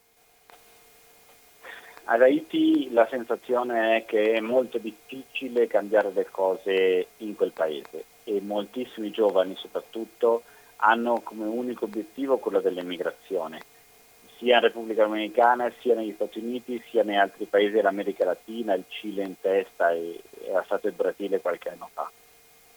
Ad 2.08 2.22
Haiti 2.22 2.92
la 2.92 3.08
sensazione 3.10 3.98
è 3.98 4.06
che 4.06 4.34
è 4.34 4.40
molto 4.40 4.78
difficile 4.78 5.66
cambiare 5.66 6.12
le 6.14 6.28
cose 6.30 7.08
in 7.18 7.36
quel 7.36 7.52
paese 7.52 8.06
e 8.24 8.40
moltissimi 8.42 9.10
giovani 9.10 9.56
soprattutto 9.56 10.44
hanno 10.78 11.22
come 11.24 11.46
unico 11.46 11.86
obiettivo 11.86 12.38
quello 12.38 12.60
dell'emigrazione, 12.60 13.60
sia 14.38 14.58
in 14.58 14.62
Repubblica 14.62 15.06
Dominicana, 15.06 15.72
sia 15.80 15.96
negli 15.96 16.14
Stati 16.14 16.38
Uniti, 16.38 16.84
sia 16.90 17.04
nei 17.04 17.18
altri 17.18 17.46
paesi 17.46 17.74
dell'America 17.74 18.26
Latina, 18.26 18.76
il 18.76 18.84
Cile 18.88 19.24
in 19.24 19.40
testa 19.42 19.90
e 19.92 20.22
era 20.46 20.62
stato 20.64 20.86
il 20.86 20.94
Brasile 20.94 21.42
qualche 21.42 21.70
anno 21.70 21.90
fa 21.92 22.12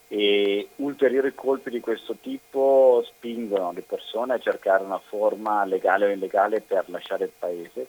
e 0.08 0.68
ulteriori 0.76 1.34
colpi 1.34 1.68
di 1.68 1.80
questo 1.80 2.16
tipo 2.20 3.04
spingono 3.06 3.72
le 3.72 3.82
persone 3.82 4.34
a 4.34 4.38
cercare 4.38 4.82
una 4.82 4.98
forma 4.98 5.64
legale 5.66 6.06
o 6.06 6.10
illegale 6.10 6.62
per 6.62 6.88
lasciare 6.88 7.24
il 7.24 7.32
paese. 7.38 7.86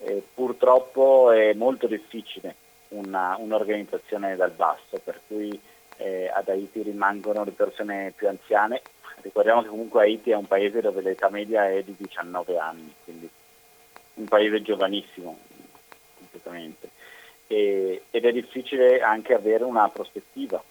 E 0.00 0.22
purtroppo 0.34 1.30
è 1.30 1.54
molto 1.54 1.86
difficile 1.86 2.54
una, 2.88 3.36
un'organizzazione 3.38 4.36
dal 4.36 4.50
basso, 4.50 5.00
per 5.02 5.20
cui 5.26 5.58
eh, 5.96 6.30
ad 6.32 6.48
Haiti 6.48 6.82
rimangono 6.82 7.44
le 7.44 7.52
persone 7.52 8.12
più 8.14 8.28
anziane. 8.28 8.82
Ricordiamo 9.22 9.62
che 9.62 9.68
comunque 9.68 10.02
Haiti 10.02 10.32
è 10.32 10.36
un 10.36 10.46
paese 10.46 10.82
dove 10.82 11.00
l'età 11.00 11.30
media 11.30 11.70
è 11.70 11.82
di 11.82 11.94
19 11.96 12.58
anni, 12.58 12.92
quindi 13.04 13.28
un 14.14 14.26
paese 14.26 14.60
giovanissimo 14.60 15.38
completamente. 16.18 16.90
E, 17.46 18.02
ed 18.10 18.24
è 18.24 18.32
difficile 18.32 19.00
anche 19.00 19.32
avere 19.32 19.64
una 19.64 19.88
prospettiva, 19.88 20.62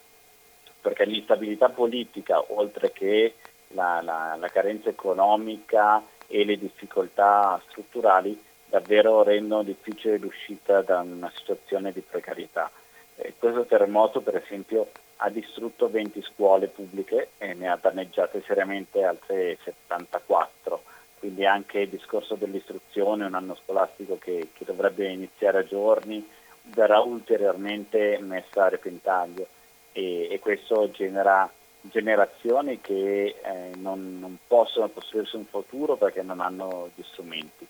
perché 0.83 1.05
l'instabilità 1.05 1.69
politica, 1.69 2.43
oltre 2.49 2.91
che 2.91 3.35
la, 3.69 4.01
la, 4.01 4.35
la 4.37 4.47
carenza 4.49 4.89
economica 4.89 6.03
e 6.27 6.43
le 6.43 6.57
difficoltà 6.57 7.59
strutturali, 7.69 8.37
davvero 8.65 9.23
rendono 9.23 9.63
difficile 9.63 10.17
l'uscita 10.17 10.81
da 10.81 10.99
una 10.99 11.31
situazione 11.37 11.93
di 11.93 12.01
precarietà. 12.01 12.69
Eh, 13.15 13.33
questo 13.39 13.63
terremoto, 13.63 14.19
per 14.19 14.35
esempio, 14.35 14.89
ha 15.17 15.29
distrutto 15.29 15.89
20 15.89 16.21
scuole 16.23 16.67
pubbliche 16.67 17.29
e 17.37 17.53
ne 17.53 17.69
ha 17.69 17.79
danneggiate 17.79 18.43
seriamente 18.45 19.05
altre 19.05 19.57
74. 19.63 20.83
Quindi 21.17 21.45
anche 21.45 21.79
il 21.79 21.89
discorso 21.89 22.35
dell'istruzione, 22.35 23.23
un 23.23 23.35
anno 23.35 23.55
scolastico 23.63 24.17
che, 24.17 24.49
che 24.51 24.65
dovrebbe 24.65 25.07
iniziare 25.07 25.59
a 25.59 25.65
giorni, 25.65 26.27
verrà 26.63 26.99
ulteriormente 26.99 28.19
messa 28.21 28.65
a 28.65 28.69
repentaglio 28.69 29.47
e, 29.93 30.27
e 30.29 30.39
questo 30.39 30.91
genera 30.91 31.49
generazioni 31.89 32.79
che 32.79 33.35
eh, 33.41 33.71
non, 33.77 34.19
non, 34.19 34.37
possono 34.47 34.89
costruirsi 34.89 35.35
un 35.35 35.45
futuro 35.45 35.95
perché 35.95 36.21
non 36.21 36.39
hanno 36.39 36.89
gli 36.95 37.03
strumenti. 37.03 37.67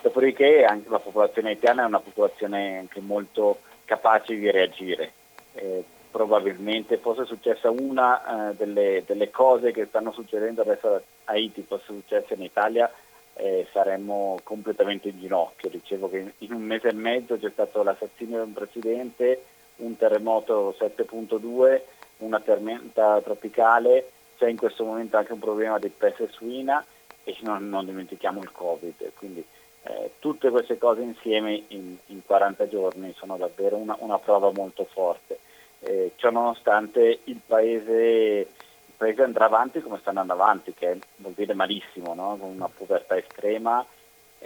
Dopodiché 0.00 0.64
anche 0.64 0.88
la 0.88 0.98
popolazione 0.98 1.50
haitiana 1.50 1.82
è 1.82 1.86
una 1.86 2.00
popolazione 2.00 2.78
anche 2.78 3.00
molto 3.00 3.60
capace 3.84 4.34
di 4.34 4.50
reagire. 4.50 5.12
Eh, 5.54 5.84
probabilmente 6.10 6.98
fosse 6.98 7.24
successa 7.24 7.70
una 7.70 8.50
eh, 8.50 8.54
delle, 8.54 9.02
delle, 9.06 9.30
cose 9.30 9.72
che 9.72 9.86
stanno 9.86 10.12
succedendo 10.12 10.62
adesso 10.62 10.94
a 10.94 11.02
Haiti, 11.24 11.64
fosse 11.66 11.86
successa 11.86 12.34
in 12.34 12.42
Italia, 12.42 12.90
eh, 13.34 13.66
saremmo 13.72 14.38
completamente 14.44 15.08
in 15.08 15.18
ginocchio. 15.18 15.70
Dicevo 15.70 16.08
che 16.08 16.34
in 16.38 16.52
un 16.52 16.62
mese 16.62 16.88
e 16.88 16.94
mezzo 16.94 17.38
c'è 17.38 17.50
stato 17.50 17.82
l'assassinio 17.82 18.42
di 18.42 18.48
un 18.48 18.52
presidente, 18.52 19.42
un 19.76 19.96
terremoto 19.96 20.74
7.2, 20.78 21.80
una 22.18 22.40
tormenta 22.40 23.20
tropicale, 23.20 24.10
c'è 24.36 24.48
in 24.48 24.56
questo 24.56 24.84
momento 24.84 25.16
anche 25.16 25.32
un 25.32 25.38
problema 25.38 25.78
di 25.78 25.88
peste 25.88 26.28
suina 26.30 26.84
e 27.24 27.36
non, 27.40 27.68
non 27.68 27.86
dimentichiamo 27.86 28.40
il 28.40 28.52
Covid. 28.52 29.12
Quindi 29.16 29.44
eh, 29.82 30.12
tutte 30.18 30.50
queste 30.50 30.78
cose 30.78 31.02
insieme 31.02 31.64
in, 31.68 31.96
in 32.06 32.24
40 32.24 32.68
giorni 32.68 33.12
sono 33.16 33.36
davvero 33.36 33.76
una, 33.76 33.96
una 34.00 34.18
prova 34.18 34.50
molto 34.52 34.84
forte. 34.84 35.38
Eh, 35.80 36.12
ciò 36.16 36.30
nonostante 36.30 37.20
il 37.24 37.40
paese, 37.44 38.46
il 38.86 38.94
paese, 38.96 39.22
andrà 39.22 39.46
avanti 39.46 39.80
come 39.80 39.98
sta 40.00 40.10
andando 40.10 40.32
avanti, 40.32 40.72
che 40.72 40.98
vuol 41.16 41.34
dire 41.34 41.54
malissimo, 41.54 42.14
no? 42.14 42.36
con 42.38 42.50
una 42.50 42.68
povertà 42.68 43.16
estrema. 43.16 43.84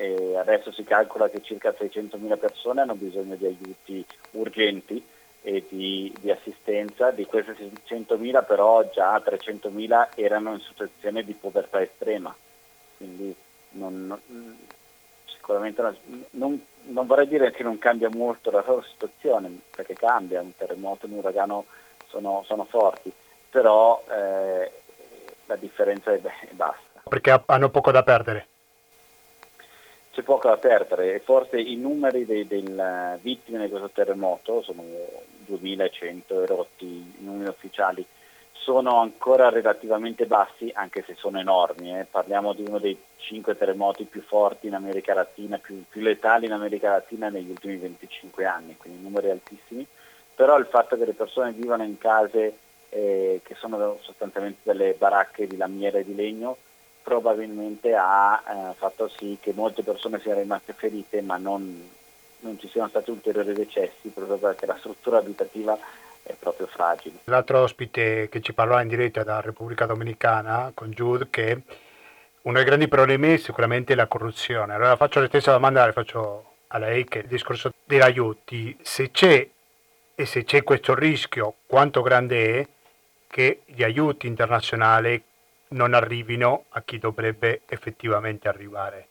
Adesso 0.01 0.71
si 0.71 0.85
calcola 0.85 1.29
che 1.29 1.43
circa 1.43 1.75
600.000 1.77 2.38
persone 2.38 2.83
hanno 2.83 2.95
bisogno 2.95 3.35
di 3.35 3.47
aiuti 3.47 4.07
urgenti 4.31 5.05
e 5.42 5.64
di, 5.68 6.12
di 6.20 6.31
assistenza, 6.31 7.11
di 7.11 7.24
queste 7.24 7.55
600.000 7.55 8.44
però 8.46 8.88
già 8.90 9.16
300.000 9.16 10.09
erano 10.16 10.55
in 10.55 10.61
situazione 10.61 11.24
di 11.24 11.33
povertà 11.35 11.81
estrema. 11.81 12.35
Quindi 12.96 13.35
non, 13.70 14.07
non, 14.07 14.59
sicuramente 15.27 15.83
non, 16.31 16.62
non, 16.83 17.07
vorrei 17.07 17.29
dire 17.29 17.51
che 17.53 17.62
non 17.62 17.79
cambia 17.79 18.11
molto 18.11 18.51
la 18.51 18.64
loro 18.66 18.83
situazione, 18.83 19.61
perché 19.74 19.94
cambia, 19.94 20.40
un 20.40 20.55
terremoto 20.57 21.07
e 21.07 21.11
un 21.11 21.18
uragano 21.18 21.66
sono, 22.09 22.42
sono 22.46 22.64
forti, 22.64 23.12
però 23.48 24.03
eh, 24.11 24.70
la 25.46 25.57
differenza 25.57 26.12
è, 26.12 26.20
è 26.20 26.53
basta. 26.53 27.03
Perché 27.09 27.42
hanno 27.46 27.70
poco 27.70 27.90
da 27.90 28.03
perdere? 28.03 28.46
C'è 30.19 30.25
poco 30.25 30.49
da 30.49 30.57
perdere 30.57 31.15
e 31.15 31.21
forse 31.21 31.61
i 31.61 31.77
numeri 31.77 32.27
delle 32.27 33.21
vittime 33.23 33.61
di 33.61 33.69
questo 33.71 33.91
terremoto 33.91 34.63
sono 34.63 34.83
2100 35.47 36.43
erotti, 36.43 36.87
i 36.87 37.15
numeri 37.21 37.51
ufficiali, 37.51 38.05
sono 38.51 38.99
ancora 38.99 39.49
relativamente 39.49 40.27
bassi, 40.27 40.73
anche 40.75 41.05
se 41.07 41.15
sono 41.15 41.39
enormi. 41.39 41.97
Eh. 41.97 42.05
Parliamo 42.11 42.53
di 42.53 42.65
uno 42.67 42.81
dei 42.81 42.99
cinque 43.19 43.57
terremoti 43.57 44.07
più 44.07 44.21
forti 44.21 44.67
in 44.67 44.75
America 44.75 45.15
Latina, 45.15 45.57
più, 45.59 45.85
più, 45.89 46.01
letali 46.01 46.47
in 46.47 46.53
America 46.53 46.91
Latina 46.91 47.29
negli 47.29 47.51
ultimi 47.51 47.77
25 47.77 48.45
anni, 48.45 48.77
quindi 48.77 49.01
numeri 49.01 49.31
altissimi. 49.31 49.87
Però 50.35 50.59
il 50.59 50.67
fatto 50.67 50.99
che 50.99 51.05
le 51.05 51.15
persone 51.15 51.53
vivano 51.53 51.85
in 51.85 51.97
case 51.97 52.57
eh, 52.89 53.41
che 53.45 53.55
sono 53.55 53.99
sostanzialmente 54.01 54.63
delle 54.65 54.95
baracche 54.99 55.47
di 55.47 55.57
lamiera 55.57 55.99
e 55.99 56.05
di 56.05 56.17
legno 56.17 56.57
probabilmente 57.09 57.94
ha 57.94 58.42
eh, 58.47 58.75
fatto 58.75 59.09
sì 59.09 59.38
che 59.40 59.53
molte 59.55 59.83
persone 59.83 60.21
siano 60.21 60.40
rimaste 60.40 60.75
ferite 60.75 61.23
ma 61.23 61.38
non, 61.38 61.88
non 62.40 62.59
ci 62.61 62.68
siano 62.68 62.88
stati 62.88 63.11
ulteriori 63.11 63.55
decessi 63.55 64.11
proprio 64.12 64.37
perché 64.37 64.66
la 64.66 64.77
struttura 64.77 65.16
abitativa 65.16 65.79
è 66.23 66.35
proprio 66.38 66.66
fragile. 66.66 67.21
L'altro 67.25 67.62
ospite 67.62 68.29
che 68.29 68.42
ci 68.42 68.53
parlò 68.53 68.79
in 68.83 68.88
diretta 68.88 69.25
dalla 69.25 69.40
Repubblica 69.40 69.87
Dominicana 69.87 70.71
con 70.75 70.90
Jude 70.90 71.29
che 71.31 71.62
uno 72.42 72.57
dei 72.57 72.66
grandi 72.66 72.88
problemi 72.88 73.33
è 73.33 73.37
sicuramente 73.38 73.94
la 73.94 74.07
corruzione. 74.07 74.75
Allora 74.75 74.97
faccio 74.97 75.21
la 75.21 75.29
stessa 75.29 75.53
domanda 75.53 75.87
che 75.87 75.92
faccio 75.92 76.44
a 76.66 76.79
lei 76.79 77.07
che 77.07 77.21
è 77.21 77.23
il 77.23 77.29
discorso 77.29 77.73
degli 77.87 78.01
aiuti. 78.01 78.77
Se 78.83 79.11
c'è 79.11 79.49
e 80.14 80.27
se 80.27 80.44
c'è 80.44 80.62
questo 80.62 80.94
rischio, 80.94 81.55
quanto 81.66 82.03
grande 82.03 82.61
è 82.61 82.66
che 83.29 83.62
gli 83.64 83.83
aiuti 83.83 84.27
internazionali 84.27 85.23
non 85.71 85.95
arrivino 85.95 86.65
a 86.71 86.83
chi 86.83 86.99
dovrebbe 86.99 87.63
effettivamente 87.67 88.49
arrivare? 88.49 89.09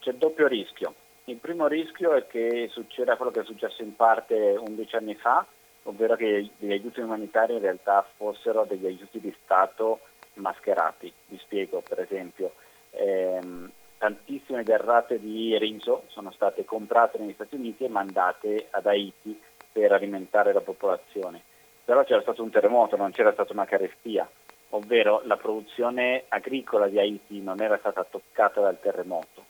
C'è 0.00 0.12
doppio 0.12 0.46
rischio. 0.46 0.94
Il 1.24 1.36
primo 1.36 1.66
rischio 1.66 2.14
è 2.14 2.26
che 2.26 2.68
succeda 2.70 3.16
quello 3.16 3.30
che 3.30 3.40
è 3.40 3.44
successo 3.44 3.82
in 3.82 3.94
parte 3.94 4.34
11 4.34 4.96
anni 4.96 5.14
fa, 5.14 5.46
ovvero 5.84 6.16
che 6.16 6.50
gli 6.56 6.70
aiuti 6.70 7.00
umanitari 7.00 7.54
in 7.54 7.60
realtà 7.60 8.06
fossero 8.16 8.64
degli 8.64 8.86
aiuti 8.86 9.20
di 9.20 9.34
Stato 9.42 10.00
mascherati. 10.34 11.12
Vi 11.26 11.38
spiego, 11.38 11.82
per 11.86 12.00
esempio, 12.00 12.54
ehm, 12.92 13.70
tantissime 13.98 14.62
derrate 14.62 15.18
di 15.18 15.58
riso 15.58 16.04
sono 16.06 16.30
state 16.30 16.64
comprate 16.64 17.18
negli 17.18 17.34
Stati 17.34 17.56
Uniti 17.56 17.84
e 17.84 17.88
mandate 17.88 18.68
ad 18.70 18.86
Haiti 18.86 19.38
per 19.70 19.92
alimentare 19.92 20.52
la 20.52 20.60
popolazione. 20.60 21.42
Però 21.84 22.02
c'era 22.04 22.22
stato 22.22 22.42
un 22.42 22.50
terremoto, 22.50 22.96
non 22.96 23.10
c'era 23.10 23.32
stata 23.32 23.52
una 23.52 23.64
carestia, 23.64 24.28
ovvero 24.70 25.22
la 25.24 25.36
produzione 25.36 26.24
agricola 26.28 26.88
di 26.88 26.98
Haiti 26.98 27.40
non 27.40 27.60
era 27.60 27.78
stata 27.78 28.04
toccata 28.04 28.60
dal 28.60 28.80
terremoto 28.80 29.48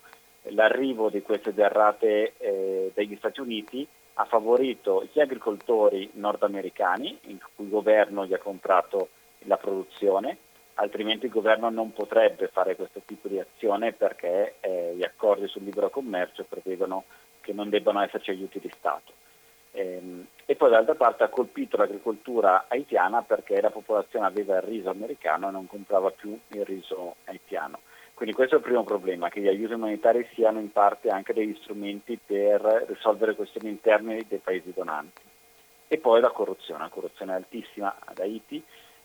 l'arrivo 0.50 1.11
di 1.11 1.22
queste 1.22 1.52
derrate 1.52 2.35
eh, 2.38 2.92
dagli 2.94 3.16
Stati 3.16 3.40
Uniti 3.40 3.87
ha 4.14 4.24
favorito 4.24 5.07
gli 5.12 5.20
agricoltori 5.20 6.11
nordamericani, 6.14 7.18
in 7.24 7.38
cui 7.54 7.64
il 7.64 7.70
governo 7.70 8.26
gli 8.26 8.35
ha 8.35 8.38
comprato 8.38 9.11
la 9.40 9.57
produzione, 9.57 10.38
altrimenti 10.74 11.26
il 11.26 11.33
governo 11.33 11.70
non 11.70 11.92
potrebbe 11.92 12.48
fare 12.48 12.74
questo 12.74 13.00
tipo 13.04 13.28
di 13.28 13.38
azione 13.38 13.92
perché 13.92 14.57
eh, 14.61 14.94
gli 14.96 15.04
accordi 15.04 15.46
sul 15.46 15.62
libero 15.62 15.90
commercio 15.90 16.44
prevedono 16.48 17.04
che 17.40 17.52
non 17.52 17.68
debbano 17.68 18.02
esserci 18.02 18.31
aiuti 18.31 18.59
di 18.59 18.70
Stato. 18.76 19.12
Ehm, 19.79 20.27
e 20.45 20.57
poi 20.57 20.71
d'altra 20.71 20.97
parte 20.97 21.23
ha 21.23 21.29
colpito 21.29 21.77
l'agricoltura 21.77 22.64
haitiana 22.67 23.23
perché 23.23 23.61
la 23.61 23.71
popolazione 23.71 24.27
aveva 24.27 24.57
il 24.57 24.62
riso 24.62 24.91
americano 24.91 25.49
e 25.49 25.53
non 25.53 25.69
comprava 25.69 26.11
più 26.11 26.37
il 26.49 26.64
riso 26.64 27.17
haitiano. 27.27 27.79
Quindi 28.14 28.35
questo 28.35 28.57
è 28.57 28.59
il 28.59 28.64
primo 28.64 28.83
problema, 28.83 29.29
che 29.29 29.41
gli 29.41 29.47
aiuti 29.47 29.75
umanitari 29.75 30.27
siano 30.35 30.59
in 30.59 30.73
parte 30.73 31.11
anche 31.11 31.33
degli 31.33 31.57
strumenti 31.61 32.19
per 32.19 32.87
risolvere 32.88 33.37
questioni 33.37 33.69
interne 33.69 34.25
dei 34.27 34.38
paesi 34.38 34.73
donanti. 34.75 35.23
E 35.87 35.99
poi 35.99 36.21
la 36.21 36.31
corruzione, 36.31 36.81
la 36.81 36.88
corruzione 36.88 37.33
è 37.33 37.37
altissima 37.37 37.94
ad 38.05 38.19
Haiti, 38.19 38.61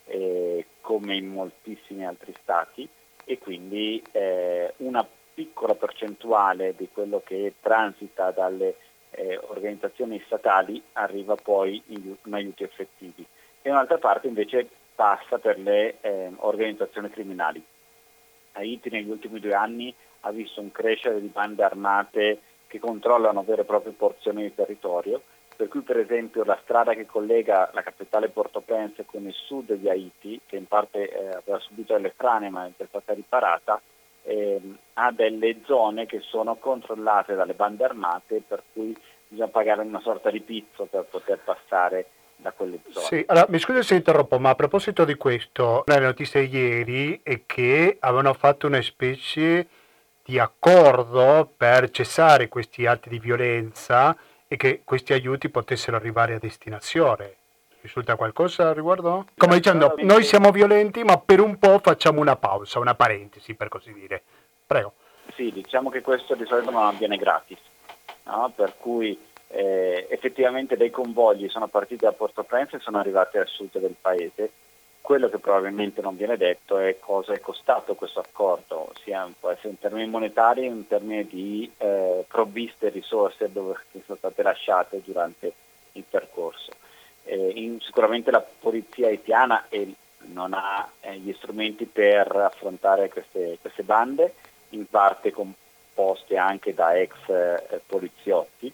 eh, 0.06 0.66
come 0.82 1.16
in 1.16 1.28
moltissimi 1.28 2.04
altri 2.04 2.34
stati, 2.42 2.90
e 3.26 3.38
quindi 3.38 4.04
eh, 4.12 4.74
una 4.78 5.08
piccola 5.34 5.76
percentuale 5.76 6.74
di 6.76 6.90
quello 6.92 7.22
che 7.24 7.54
transita 7.62 8.32
dalle 8.32 8.76
eh, 9.16 9.40
organizzazioni 9.48 10.22
statali 10.26 10.82
arriva 10.94 11.36
poi 11.36 11.82
in, 11.88 12.16
in, 12.24 12.34
aiuti 12.34 12.64
effettivi 12.64 13.26
e 13.62 13.70
un'altra 13.70 13.98
parte 13.98 14.28
invece 14.28 14.68
passa 14.96 15.40
per 15.40 15.60
le 15.60 15.98
eh, 16.02 16.32
organizzazioni 16.38 17.10
criminali. 17.10 17.64
Haiti 18.54 18.90
negli 18.90 19.10
ultimi 19.10 19.40
due 19.40 19.54
anni 19.54 19.94
ha 20.22 20.32
visto 20.32 20.62
un 20.62 20.72
crescere 20.72 21.20
di 21.20 21.28
bande 21.28 21.64
armate 21.64 22.40
che 22.68 22.80
controllano 22.80 23.44
vere 23.44 23.62
e 23.62 23.66
proprie 23.66 23.94
porzioni 23.94 24.44
di 24.44 24.56
territorio, 24.56 25.22
per 25.56 25.68
cui 25.68 25.82
per 25.82 25.98
esempio 25.98 26.44
la 26.44 26.60
strada 26.64 26.94
che 26.94 27.06
collega 27.06 27.70
la 27.74 27.82
capitale 27.82 28.30
Port-au-Prince 28.30 29.06
con 29.06 29.26
il 29.26 29.34
sud 29.34 29.74
di 29.74 29.90
Haiti, 29.90 30.40
che 30.46 30.58
in 30.58 30.66
parte 30.66 31.10
eh, 31.10 31.28
aveva 31.28 31.60
subito 31.60 31.94
delle 31.94 32.14
frane 32.16 32.50
ma 32.50 32.66
è 32.66 32.86
stata 32.88 33.14
riparata, 33.14 33.82
eh, 34.24 34.62
ha 34.94 35.12
delle 35.12 35.62
zone 35.66 36.06
che 36.06 36.20
sono 36.22 36.56
controllate 36.56 37.36
dalle 37.36 37.54
bande 37.54 37.84
armate 37.84 38.42
per 38.48 38.64
cui 38.74 38.96
bisogna 39.28 39.50
pagare 39.50 39.82
una 39.82 40.00
sorta 40.02 40.30
di 40.30 40.42
pizzo 40.42 40.86
per 40.86 41.06
poter 41.10 41.40
passare 41.44 42.08
da 42.36 42.52
quelle 42.52 42.80
zone. 42.90 43.06
Sì, 43.06 43.24
allora, 43.28 43.48
mi 43.50 43.60
scusi 43.60 43.84
se 43.84 43.96
interrompo, 43.96 44.40
ma 44.40 44.50
a 44.50 44.56
proposito 44.56 45.06
di 45.06 45.16
questo, 45.16 45.84
la 45.86 46.00
notizia 46.00 46.42
ieri 46.42 47.20
è 47.24 47.42
che 47.46 47.98
avevano 48.00 48.34
fatto 48.34 48.68
una 48.68 48.82
specie 48.82 49.68
di 50.24 50.40
accordo 50.40 51.52
per 51.56 51.90
cessare 51.90 52.48
questi 52.48 52.86
atti 52.86 53.10
di 53.10 53.20
violenza 53.20 54.16
e 54.48 54.56
che 54.56 54.82
questi 54.84 55.14
aiuti 55.14 55.50
potessero 55.50 55.98
arrivare 55.98 56.36
a 56.36 56.40
destinazione. 56.40 57.36
Risulta 57.84 58.16
qualcosa 58.16 58.70
al 58.70 58.76
riguardo? 58.76 59.26
Come 59.36 59.56
dicendo, 59.56 59.96
noi 59.98 60.24
siamo 60.24 60.52
violenti, 60.52 61.04
ma 61.04 61.18
per 61.18 61.42
un 61.42 61.60
po' 61.60 61.80
facciamo 61.80 62.22
una 62.22 62.38
pausa, 62.38 62.80
una 62.80 62.96
parentesi, 62.96 63.56
per 63.56 63.68
così 63.68 63.92
dire. 63.92 64.24
Prego. 64.66 64.94
Sì, 65.34 65.52
diciamo 65.52 65.90
che 65.90 66.00
questo 66.00 66.34
di 66.36 66.46
solito 66.46 66.72
non 66.72 66.86
avviene 66.86 67.18
gratis, 67.18 67.58
no? 68.24 68.54
per 68.56 68.76
cui 68.78 69.20
eh, 69.50 70.08
effettivamente 70.10 70.78
dei 70.78 70.92
convogli 70.92 71.50
sono 71.50 71.68
partiti 71.68 72.06
da 72.06 72.14
Port-au-Prince 72.14 72.78
e 72.78 72.80
sono 72.80 73.00
arrivati 73.00 73.38
al 73.38 73.48
sud 73.48 73.78
del 73.78 73.96
paese. 74.00 74.52
Quello 75.02 75.28
che 75.28 75.40
probabilmente 75.40 76.00
non 76.00 76.16
viene 76.16 76.38
detto 76.38 76.78
è 76.78 77.00
cosa 77.00 77.34
è 77.34 77.42
costato 77.42 77.96
questo 77.96 78.22
accordo, 78.22 78.94
sia 79.04 79.30
può 79.38 79.50
essere 79.50 79.72
in 79.72 79.80
termini 79.80 80.08
monetari, 80.08 80.66
in 80.66 80.88
termini 80.88 81.28
di 81.28 81.70
eh, 81.80 82.24
provviste 82.30 82.88
e 82.88 82.92
risorse 82.92 83.52
dove, 83.52 83.76
che 83.92 84.02
sono 84.06 84.18
state 84.18 84.42
lasciate 84.42 85.02
durante 85.04 85.52
il 85.92 86.06
percorso. 86.10 86.83
Eh, 87.26 87.52
in, 87.56 87.80
sicuramente 87.82 88.32
la 88.32 88.42
polizia 88.42 89.08
haitiana 89.08 89.66
non 90.32 90.54
ha 90.54 90.90
eh, 91.02 91.18
gli 91.18 91.34
strumenti 91.34 91.86
per 91.86 92.36
affrontare 92.36 93.10
queste, 93.10 93.58
queste, 93.62 93.84
bande, 93.84 94.34
in 94.70 94.86
parte 94.88 95.32
composte 95.32 96.38
anche 96.38 96.74
da 96.74 96.98
ex 96.98 97.14
eh, 97.28 97.82
poliziotti 97.86 98.72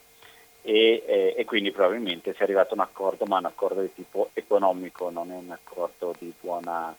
e, 0.61 1.03
eh, 1.05 1.35
e, 1.37 1.45
quindi 1.45 1.71
probabilmente 1.71 2.33
si 2.33 2.39
è 2.39 2.43
arrivato 2.43 2.71
a 2.71 2.77
un 2.77 2.81
accordo, 2.81 3.25
ma 3.25 3.37
un 3.37 3.45
accordo 3.45 3.81
di 3.81 3.93
tipo 3.93 4.29
economico, 4.33 5.09
non 5.09 5.31
è 5.31 5.35
un 5.35 5.51
accordo 5.51 6.13
di 6.17 6.31
buona 6.39 6.95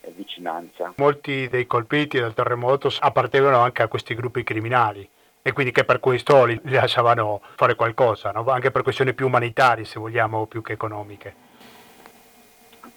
eh, 0.00 0.10
vicinanza. 0.14 0.92
Molti 0.96 1.48
dei 1.48 1.66
colpiti 1.66 2.18
dal 2.18 2.34
terremoto 2.34 2.90
appartengono 2.98 3.58
anche 3.58 3.82
a 3.82 3.88
questi 3.88 4.14
gruppi 4.14 4.42
criminali 4.42 5.08
e 5.46 5.52
quindi 5.52 5.72
che 5.72 5.84
per 5.84 6.00
questo 6.00 6.46
li, 6.46 6.58
lasciavano 6.64 7.42
fare 7.56 7.74
qualcosa, 7.74 8.30
no? 8.30 8.46
anche 8.46 8.70
per 8.70 8.82
questioni 8.82 9.12
più 9.12 9.26
umanitarie 9.26 9.84
se 9.84 10.00
vogliamo, 10.00 10.46
più 10.46 10.62
che 10.62 10.72
economiche. 10.72 11.34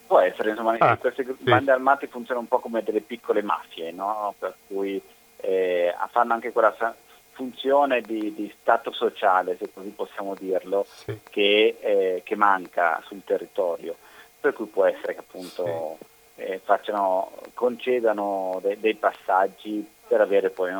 Può 0.07 0.19
essere, 0.19 0.51
insomma, 0.51 0.77
ah, 0.77 0.95
queste 0.95 1.25
sì. 1.25 1.35
bande 1.43 1.71
armate 1.71 2.07
funzionano 2.07 2.39
un 2.39 2.47
po' 2.47 2.59
come 2.59 2.83
delle 2.83 3.01
piccole 3.01 3.41
mafie, 3.41 3.91
no? 3.91 4.33
per 4.39 4.55
cui 4.65 5.01
eh, 5.35 5.93
fanno 6.09 6.31
anche 6.31 6.53
quella 6.53 6.73
funzione 7.31 7.99
di, 7.99 8.33
di, 8.33 8.49
stato 8.61 8.93
sociale, 8.93 9.57
se 9.57 9.69
così 9.73 9.89
possiamo 9.89 10.33
dirlo, 10.33 10.85
sì. 10.87 11.19
che, 11.29 11.75
eh, 11.81 12.21
che, 12.23 12.35
manca 12.37 13.03
sul 13.07 13.25
territorio. 13.25 13.93
Per 14.39 14.53
cui 14.53 14.67
può 14.67 14.85
essere 14.85 15.15
che 15.15 15.19
appunto 15.19 15.97
sì. 16.35 16.43
eh, 16.43 16.61
facciano, 16.63 17.29
concedano 17.53 18.59
de, 18.61 18.79
dei 18.79 18.95
passaggi 18.95 19.85
per 20.07 20.21
avere 20.21 20.49
poi 20.49 20.71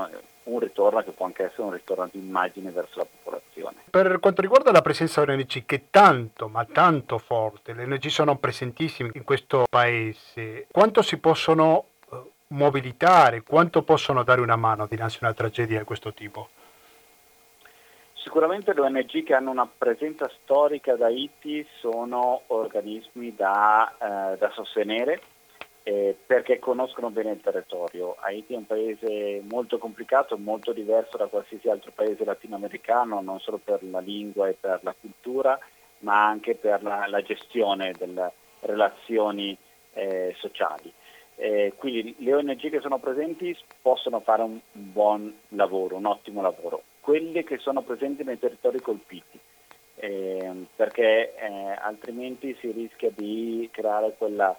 un 0.48 0.60
ritorno 0.60 1.04
che 1.04 1.12
può 1.12 1.26
anche 1.26 1.46
essere 1.46 1.64
un 1.64 1.72
ritorno 1.72 2.10
di 2.12 2.20
immagine 2.20 2.72
verso 2.72 3.00
la 3.00 3.06
popolazione. 3.06 3.84
Per 3.90 4.20
quanto 4.20 4.42
riguarda 4.42 4.72
la 4.72 4.82
presenza 4.82 5.24
dell'ONG, 5.24 5.66
che 5.66 5.76
è 5.76 5.82
tanto, 5.90 6.48
ma 6.48 6.66
tanto 6.66 7.18
forte, 7.18 7.74
le 7.74 7.84
ONG 7.84 8.06
sono 8.08 8.38
presentissime 8.38 9.12
in 9.14 9.24
questo 9.24 9.66
paese, 9.70 10.68
quanto 10.72 11.02
si 11.02 11.18
possono 11.18 11.86
mobilitare? 12.48 13.42
Quanto 13.42 13.84
possono 13.84 14.24
dare 14.24 14.42
una 14.42 14.56
mano 14.56 14.88
dinanzi 14.88 15.18
a 15.18 15.26
una 15.26 15.34
tragedia 15.34 15.80
di 15.80 15.86
questo 15.86 16.14
tipo? 16.14 16.50
Sicuramente 18.14 18.74
le 18.74 18.82
ONG 18.82 19.24
che 19.24 19.34
hanno 19.34 19.52
una 19.52 19.68
presenza 19.68 20.30
storica 20.42 20.96
da 20.96 21.08
Haiti 21.08 21.66
sono 21.80 22.42
organismi 22.48 23.34
da, 23.36 24.34
eh, 24.34 24.38
da 24.38 24.52
sostenere 24.54 25.22
eh, 25.88 26.18
perché 26.26 26.60
conoscono 26.60 27.12
bene 27.12 27.32
il 27.32 27.40
territorio. 27.40 28.18
Haiti 28.20 28.54
è 28.54 28.58
un 28.58 28.66
paese 28.66 29.42
molto 29.50 29.78
complicato, 29.78 30.38
molto 30.38 30.74
diverso 30.74 31.16
da 31.16 31.28
qualsiasi 31.28 31.70
altro 31.70 31.92
paese 31.96 32.26
latinoamericano, 32.26 33.22
non 33.22 33.40
solo 33.40 33.58
per 33.58 33.82
la 33.84 34.00
lingua 34.00 34.50
e 34.50 34.58
per 34.60 34.82
la 34.84 34.94
cultura, 35.00 35.58
ma 36.00 36.28
anche 36.28 36.56
per 36.56 36.84
la, 36.84 37.08
la 37.08 37.22
gestione 37.22 37.94
delle 37.98 38.34
relazioni 38.60 39.58
eh, 39.94 40.36
sociali. 40.40 40.92
Eh, 41.36 41.72
quindi 41.78 42.16
le 42.18 42.34
ONG 42.34 42.70
che 42.70 42.82
sono 42.82 43.00
presenti 43.00 43.58
possono 43.82 44.20
fare 44.20 44.42
un 44.42 44.60
buon 44.74 45.34
lavoro, 45.50 45.96
un 45.96 46.06
ottimo 46.06 46.42
lavoro. 46.42 46.84
Quelle 47.00 47.46
che 47.46 47.60
sono 47.60 47.82
presenti 47.84 48.26
nei 48.26 48.38
territori 48.38 48.82
colpiti, 48.82 49.40
eh, 49.96 50.66
perché 50.76 51.34
eh, 51.34 51.78
altrimenti 51.80 52.58
si 52.60 52.72
rischia 52.72 53.10
di 53.16 53.70
creare 53.72 54.16
quella, 54.18 54.54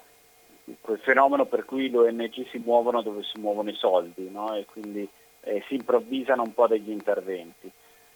quel 0.80 0.98
fenomeno 0.98 1.46
per 1.46 1.64
cui 1.64 1.90
le 1.90 1.98
ONG 1.98 2.48
si 2.48 2.58
muovono 2.58 3.02
dove 3.02 3.22
si 3.22 3.38
muovono 3.38 3.70
i 3.70 3.74
soldi 3.74 4.28
no? 4.30 4.54
e 4.54 4.64
quindi 4.66 5.08
eh, 5.40 5.62
si 5.66 5.74
improvvisano 5.74 6.42
un 6.42 6.54
po' 6.54 6.66
degli 6.66 6.90
interventi. 6.90 7.70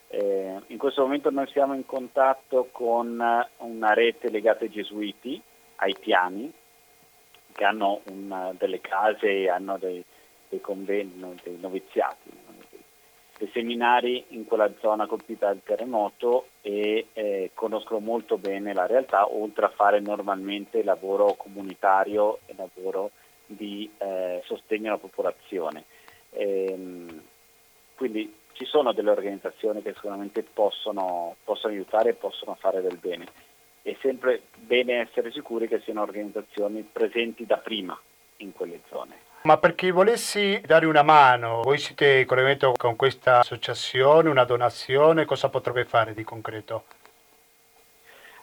Eh, 0.09 0.61
in 0.67 0.79
questo 0.79 1.03
momento 1.03 1.31
noi 1.31 1.47
siamo 1.49 1.75
in 1.75 1.87
contatto 1.87 2.69
con 2.71 3.19
una 3.57 3.95
rete 3.95 4.31
legata 4.31 4.65
ai 4.65 4.71
gesuiti 4.71 5.41
haitiani 5.77 6.53
che 7.53 7.65
hanno 7.65 8.01
un, 8.11 8.55
delle 8.59 8.81
case 8.81 9.27
e 9.27 9.49
hanno 9.49 9.79
dei, 9.79 10.05
dei 10.49 10.61
convegni, 10.61 11.35
dei 11.43 11.59
noviziati, 11.61 12.31
dei 13.43 13.51
seminari 13.53 14.25
in 14.29 14.45
quella 14.45 14.71
zona 14.79 15.07
colpita 15.07 15.47
dal 15.47 15.63
terremoto 15.65 16.49
e 16.61 17.09
eh, 17.13 17.51
conoscono 17.55 17.99
molto 17.99 18.39
bene 18.39 18.73
la 18.73 18.87
realtà, 18.87 19.29
oltre 19.29 19.65
a 19.67 19.73
fare 19.75 19.99
normalmente 19.99 20.85
lavoro 20.85 21.35
comunitario 21.35 22.39
e 22.47 22.55
lavoro 22.57 23.11
di 23.45 23.91
eh, 23.99 24.41
sostegno 24.45 24.91
alla 24.91 24.99
popolazione. 24.99 25.85
Ehm, 26.31 27.23
quindi 27.97 28.33
ci 28.53 28.65
sono 28.65 28.93
delle 28.93 29.11
organizzazioni 29.11 29.83
che 29.83 29.93
sicuramente 29.95 30.45
possono, 30.45 31.35
possono 31.43 31.73
aiutare 31.73 32.11
e 32.11 32.15
possono 32.15 32.55
fare 32.55 32.81
del 32.81 32.99
bene 32.99 33.27
è 33.83 33.97
sempre 34.01 34.43
bene 34.55 35.01
essere 35.01 35.33
sicuri 35.33 35.67
che 35.67 35.81
siano 35.81 36.03
organizzazioni 36.03 36.89
presenti 36.91 37.45
da 37.45 37.57
prima 37.57 37.99
in 38.37 38.53
quelle 38.53 38.81
zone. 38.89 39.32
Ma 39.45 39.59
per 39.59 39.75
chi 39.75 39.91
volessi 39.91 40.61
dare 40.65 40.87
una 40.87 41.03
mano, 41.03 41.63
voi 41.63 41.77
siete 41.77 42.21
in 42.21 42.27
collegamento 42.27 42.75
con 42.77 42.95
questa 42.95 43.41
associazione, 43.41 44.29
una 44.29 44.45
donazione, 44.45 45.25
cosa 45.25 45.49
potrebbe 45.49 45.85
fare 45.85 46.15
di 46.15 46.23
concreto? 46.23 46.85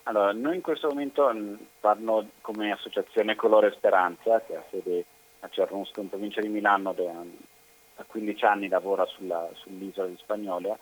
Allora, 0.03 0.33
noi 0.33 0.55
in 0.55 0.61
questo 0.61 0.89
momento 0.89 1.31
parlo 1.79 2.31
come 2.41 2.73
associazione 2.73 3.37
Colore 3.37 3.71
Speranza, 3.77 4.41
che 4.41 4.57
ha 4.57 4.63
sede 4.69 5.05
a 5.39 5.47
Cernusco 5.49 6.01
in 6.01 6.09
provincia 6.09 6.41
di 6.41 6.49
Milano, 6.49 6.91
da 6.91 8.03
15 8.05 8.43
anni 8.43 8.67
lavora 8.67 9.05
sulla, 9.05 9.47
sull'isola 9.53 10.07
di 10.07 10.17
Spagnola. 10.17 10.77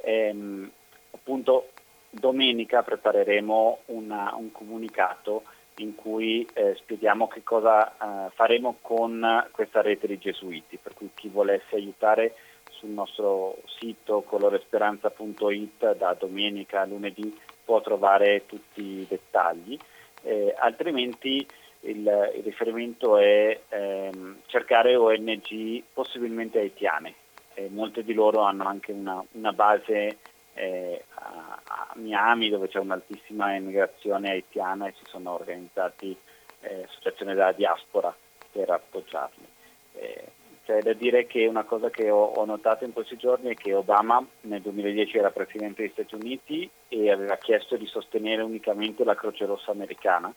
E, 0.00 0.12
ehm, 0.28 0.70
appunto 1.10 1.70
domenica 2.10 2.84
prepareremo 2.84 3.78
una, 3.86 4.32
un 4.36 4.52
comunicato 4.52 5.42
in 5.78 5.94
cui 5.94 6.46
eh, 6.54 6.74
spieghiamo 6.76 7.28
che 7.28 7.42
cosa 7.42 7.90
eh, 7.90 8.30
faremo 8.34 8.76
con 8.80 9.46
questa 9.50 9.82
rete 9.82 10.06
di 10.06 10.18
gesuiti, 10.18 10.78
per 10.78 10.94
cui 10.94 11.10
chi 11.14 11.28
volesse 11.28 11.76
aiutare 11.76 12.34
sul 12.70 12.90
nostro 12.90 13.58
sito 13.78 14.22
coloresperanza.it 14.22 15.96
da 15.96 16.14
domenica 16.18 16.82
a 16.82 16.86
lunedì 16.86 17.38
può 17.64 17.80
trovare 17.80 18.44
tutti 18.46 18.80
i 18.80 19.06
dettagli, 19.08 19.78
eh, 20.22 20.54
altrimenti 20.58 21.46
il, 21.80 22.32
il, 22.36 22.42
riferimento 22.42 23.16
è 23.18 23.60
ehm, 23.68 24.38
cercare 24.46 24.96
ONG 24.96 25.82
possibilmente 25.92 26.58
haitiane, 26.58 27.14
molte 27.68 28.02
di 28.04 28.12
loro 28.12 28.42
hanno 28.42 28.64
anche 28.64 28.92
una, 28.92 29.24
una 29.32 29.52
base 29.52 30.18
eh, 30.56 31.04
a, 31.14 31.92
Miami 31.96 32.48
dove 32.48 32.68
c'è 32.68 32.78
un'altissima 32.78 33.54
immigrazione 33.54 34.30
haitiana 34.30 34.86
e 34.86 34.94
si 34.96 35.04
sono 35.06 35.32
organizzati 35.32 36.16
eh, 36.60 36.84
associazioni 36.84 37.34
della 37.34 37.52
diaspora 37.52 38.14
per 38.50 38.70
appoggiarli. 38.70 39.46
Eh, 39.94 40.24
c'è 40.64 40.80
da 40.80 40.94
dire 40.94 41.26
che 41.26 41.46
una 41.46 41.62
cosa 41.62 41.90
che 41.90 42.10
ho, 42.10 42.24
ho, 42.24 42.44
notato 42.44 42.84
in 42.84 42.92
questi 42.92 43.16
giorni 43.16 43.50
è 43.50 43.54
che 43.54 43.72
Obama 43.72 44.26
nel 44.42 44.62
2010 44.62 45.18
era 45.18 45.30
Presidente 45.30 45.82
degli 45.82 45.92
Stati 45.92 46.14
Uniti 46.16 46.68
e 46.88 47.10
aveva 47.10 47.36
chiesto 47.36 47.76
di 47.76 47.86
sostenere 47.86 48.42
unicamente 48.42 49.04
la 49.04 49.14
Croce 49.14 49.46
Rossa 49.46 49.70
americana 49.70 50.32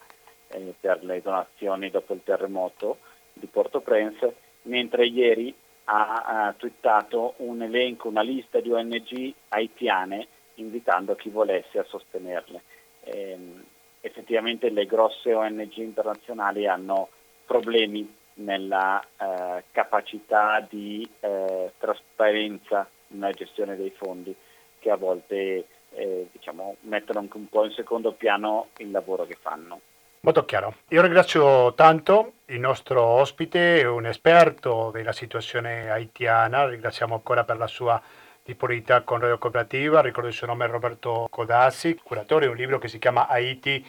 eh, 0.50 0.74
per 0.80 1.04
le 1.04 1.22
donazioni 1.22 1.90
dopo 1.90 2.14
il 2.14 2.22
terremoto 2.24 3.00
di 3.34 3.48
Port-au-Prince, 3.48 4.36
mentre 4.64 5.08
ieri 5.08 5.54
ha, 5.90 6.48
ha 6.48 6.54
twittato 6.54 7.34
un 7.38 7.62
elenco, 7.64 8.08
una 8.08 8.22
lista 8.22 8.60
di 8.60 8.72
ONG 8.72 9.34
haitiane 9.50 10.28
invitando 10.56 11.16
chi 11.16 11.30
volesse 11.30 11.80
a 11.80 11.86
sostenerle. 11.86 12.62
E, 13.02 13.32
ehm, 13.32 13.64
effettivamente 14.02 14.70
le 14.70 14.86
grosse 14.86 15.34
ONG 15.34 15.78
internazionali 15.78 16.68
hanno 16.68 17.10
problemi 17.46 18.16
nella 18.36 19.02
eh, 19.02 19.64
capacità 19.72 20.66
di 20.68 21.10
eh, 21.20 21.74
trasparenza 21.78 22.88
nella 23.08 23.32
gestione 23.32 23.76
dei 23.76 23.90
fondi 23.90 24.34
che 24.78 24.92
a 24.92 24.96
volte 24.96 25.66
eh, 25.92 26.28
diciamo, 26.32 26.78
mettono 26.82 27.20
anche 27.20 27.38
un 27.38 27.50
po' 27.50 27.66
in 27.66 27.72
secondo 27.72 28.14
piano 28.14 28.68
il 28.78 28.92
lavoro 28.92 29.26
che 29.26 29.38
fanno. 29.42 29.82
Molto 30.22 30.44
chiaro. 30.44 30.76
Io 30.90 31.02
ringrazio 31.02 31.74
tanto 31.76 32.34
il 32.48 32.60
nostro 32.60 33.02
ospite, 33.02 33.84
un 33.86 34.06
esperto 34.06 34.92
della 34.92 35.14
situazione 35.14 35.90
haitiana, 35.90 36.68
ringraziamo 36.68 37.14
ancora 37.14 37.46
per 37.46 37.58
la 37.58 37.68
sua 37.68 38.02
disponibilità 38.44 39.02
con 39.02 39.20
Radio 39.20 39.38
Cooperativa, 39.38 40.02
ricordo 40.02 40.28
il 40.28 40.34
suo 40.34 40.48
nome 40.48 40.66
è 40.66 40.68
Roberto 40.68 41.28
Codassi, 41.30 42.00
curatore 42.04 42.46
di 42.46 42.52
un 42.52 42.58
libro 42.58 42.80
che 42.80 42.90
si 42.90 43.00
chiama 43.00 43.28
Haiti, 43.28 43.86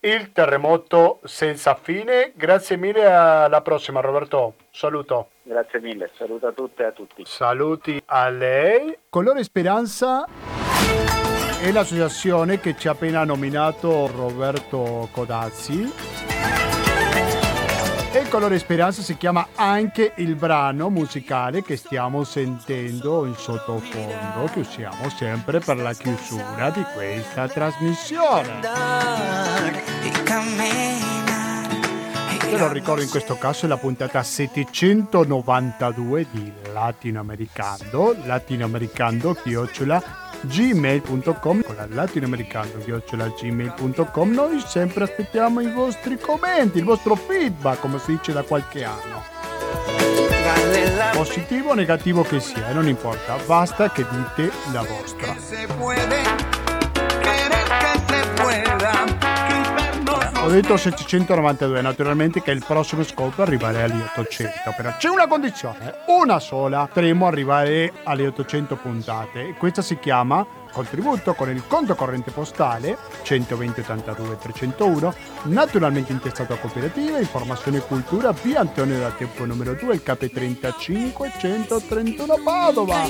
il 0.00 0.32
terremoto 0.32 1.20
senza 1.24 1.74
fine. 1.76 2.32
Grazie 2.34 2.76
mille, 2.76 3.04
alla 3.04 3.60
prossima 3.60 4.00
Roberto, 4.00 4.54
saluto. 4.70 5.28
Grazie 5.42 5.80
mille, 5.80 6.10
saluto 6.16 6.48
a 6.48 6.52
tutte 6.52 6.82
e 6.82 6.86
a 6.86 6.92
tutti. 6.92 7.22
Saluti 7.24 8.02
a 8.06 8.28
lei. 8.28 8.98
Colore 9.08 9.44
Speranza 9.44 10.26
è 11.62 11.70
l'associazione 11.70 12.58
che 12.58 12.74
ci 12.76 12.88
ha 12.88 12.90
appena 12.90 13.22
nominato 13.22 14.08
Roberto 14.08 15.08
Codazzi. 15.12 15.92
E 18.10 18.18
il 18.18 18.28
colore 18.28 18.58
speranza 18.58 19.00
si 19.00 19.16
chiama 19.16 19.46
anche 19.54 20.10
il 20.16 20.34
brano 20.34 20.90
musicale 20.90 21.62
che 21.62 21.76
stiamo 21.76 22.24
sentendo 22.24 23.26
in 23.26 23.36
sottofondo, 23.36 24.50
che 24.52 24.58
usiamo 24.58 25.08
sempre 25.08 25.60
per 25.60 25.76
la 25.76 25.92
chiusura 25.92 26.70
di 26.70 26.84
questa 26.94 27.46
trasmissione. 27.46 28.58
Te 32.40 32.58
lo 32.58 32.72
ricordo 32.72 33.02
in 33.02 33.08
questo 33.08 33.38
caso 33.38 33.66
è 33.66 33.68
la 33.68 33.76
puntata 33.76 34.20
792 34.20 36.26
di 36.28 36.52
Latinoamericano, 36.72 38.16
latinoamericano 38.24 39.34
chiocciola 39.34 40.21
gmail.com 40.42 41.62
con 41.62 41.74
la 41.76 41.86
latinoamericano 41.88 42.70
gmail.com 42.84 44.30
noi 44.30 44.62
sempre 44.66 45.04
aspettiamo 45.04 45.60
i 45.60 45.70
vostri 45.70 46.18
commenti 46.18 46.78
il 46.78 46.84
vostro 46.84 47.14
feedback 47.14 47.80
come 47.80 47.98
si 47.98 48.12
dice 48.12 48.32
da 48.32 48.42
qualche 48.42 48.84
anno. 48.84 49.22
Positivo 51.12 51.70
o 51.70 51.74
negativo 51.74 52.22
che 52.22 52.40
sia 52.40 52.72
non 52.72 52.88
importa 52.88 53.36
basta 53.46 53.90
che 53.90 54.04
dite 54.10 54.50
la 54.72 54.82
vostra 54.82 55.34
ho 60.42 60.48
detto 60.48 60.76
792, 60.76 61.80
naturalmente 61.82 62.42
che 62.42 62.50
il 62.50 62.64
prossimo 62.66 63.04
scopo 63.04 63.42
è 63.42 63.46
arrivare 63.46 63.84
agli 63.84 64.00
800, 64.00 64.74
però 64.76 64.92
c'è 64.98 65.08
una 65.08 65.28
condizione, 65.28 65.94
una 66.08 66.40
sola, 66.40 66.86
potremo 66.86 67.28
arrivare 67.28 67.92
alle 68.02 68.26
800 68.26 68.74
puntate. 68.74 69.54
Questa 69.56 69.82
si 69.82 70.00
chiama 70.00 70.44
contributo 70.72 71.34
con 71.34 71.48
il 71.50 71.62
conto 71.68 71.94
corrente 71.94 72.32
postale 72.32 72.98
120 73.22 73.80
82 73.80 74.38
301, 74.38 75.14
naturalmente 75.44 76.10
intestato 76.10 76.54
a 76.54 76.56
cooperativa, 76.56 77.20
informazione 77.20 77.76
e 77.78 77.82
cultura, 77.82 78.32
via 78.32 78.60
Antonio 78.60 78.98
da 78.98 79.10
Tempo 79.10 79.44
numero 79.44 79.74
2, 79.74 79.94
il 79.94 80.02
KP35 80.04 81.38
131 81.38 82.34
Padova. 82.42 83.02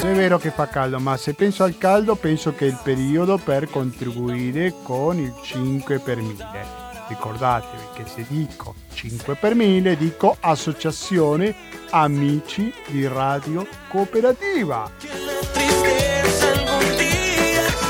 È 0.00 0.12
vero 0.12 0.38
che 0.38 0.50
fa 0.50 0.68
caldo, 0.68 0.98
ma 0.98 1.16
se 1.16 1.34
penso 1.34 1.64
al 1.64 1.76
caldo 1.78 2.14
penso 2.14 2.54
che 2.54 2.66
è 2.66 2.68
il 2.68 2.78
periodo 2.82 3.38
per 3.38 3.68
contribuire 3.68 4.74
con 4.82 5.18
il 5.18 5.34
5 5.42 5.98
per 5.98 6.18
1000. 6.18 6.84
Ricordatevi 7.08 7.82
che 7.94 8.04
se 8.06 8.24
dico 8.28 8.74
5 8.92 9.34
per 9.36 9.54
1000 9.54 9.96
dico 9.96 10.36
associazione 10.40 11.54
amici 11.90 12.72
di 12.88 13.06
radio 13.06 13.66
cooperativa. 13.88 14.90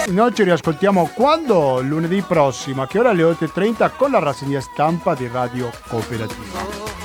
Noi 0.08 0.34
ci 0.34 0.42
riascoltiamo 0.42 1.12
quando? 1.14 1.80
Lunedì 1.82 2.24
prossimo, 2.24 2.82
a 2.82 2.88
che 2.88 2.98
ora 2.98 3.12
alle 3.12 3.22
8.30 3.22 3.92
con 3.96 4.10
la 4.10 4.18
rassegna 4.18 4.62
stampa 4.62 5.14
di 5.14 5.30
Radio 5.32 5.70
Cooperativa. 5.88 7.05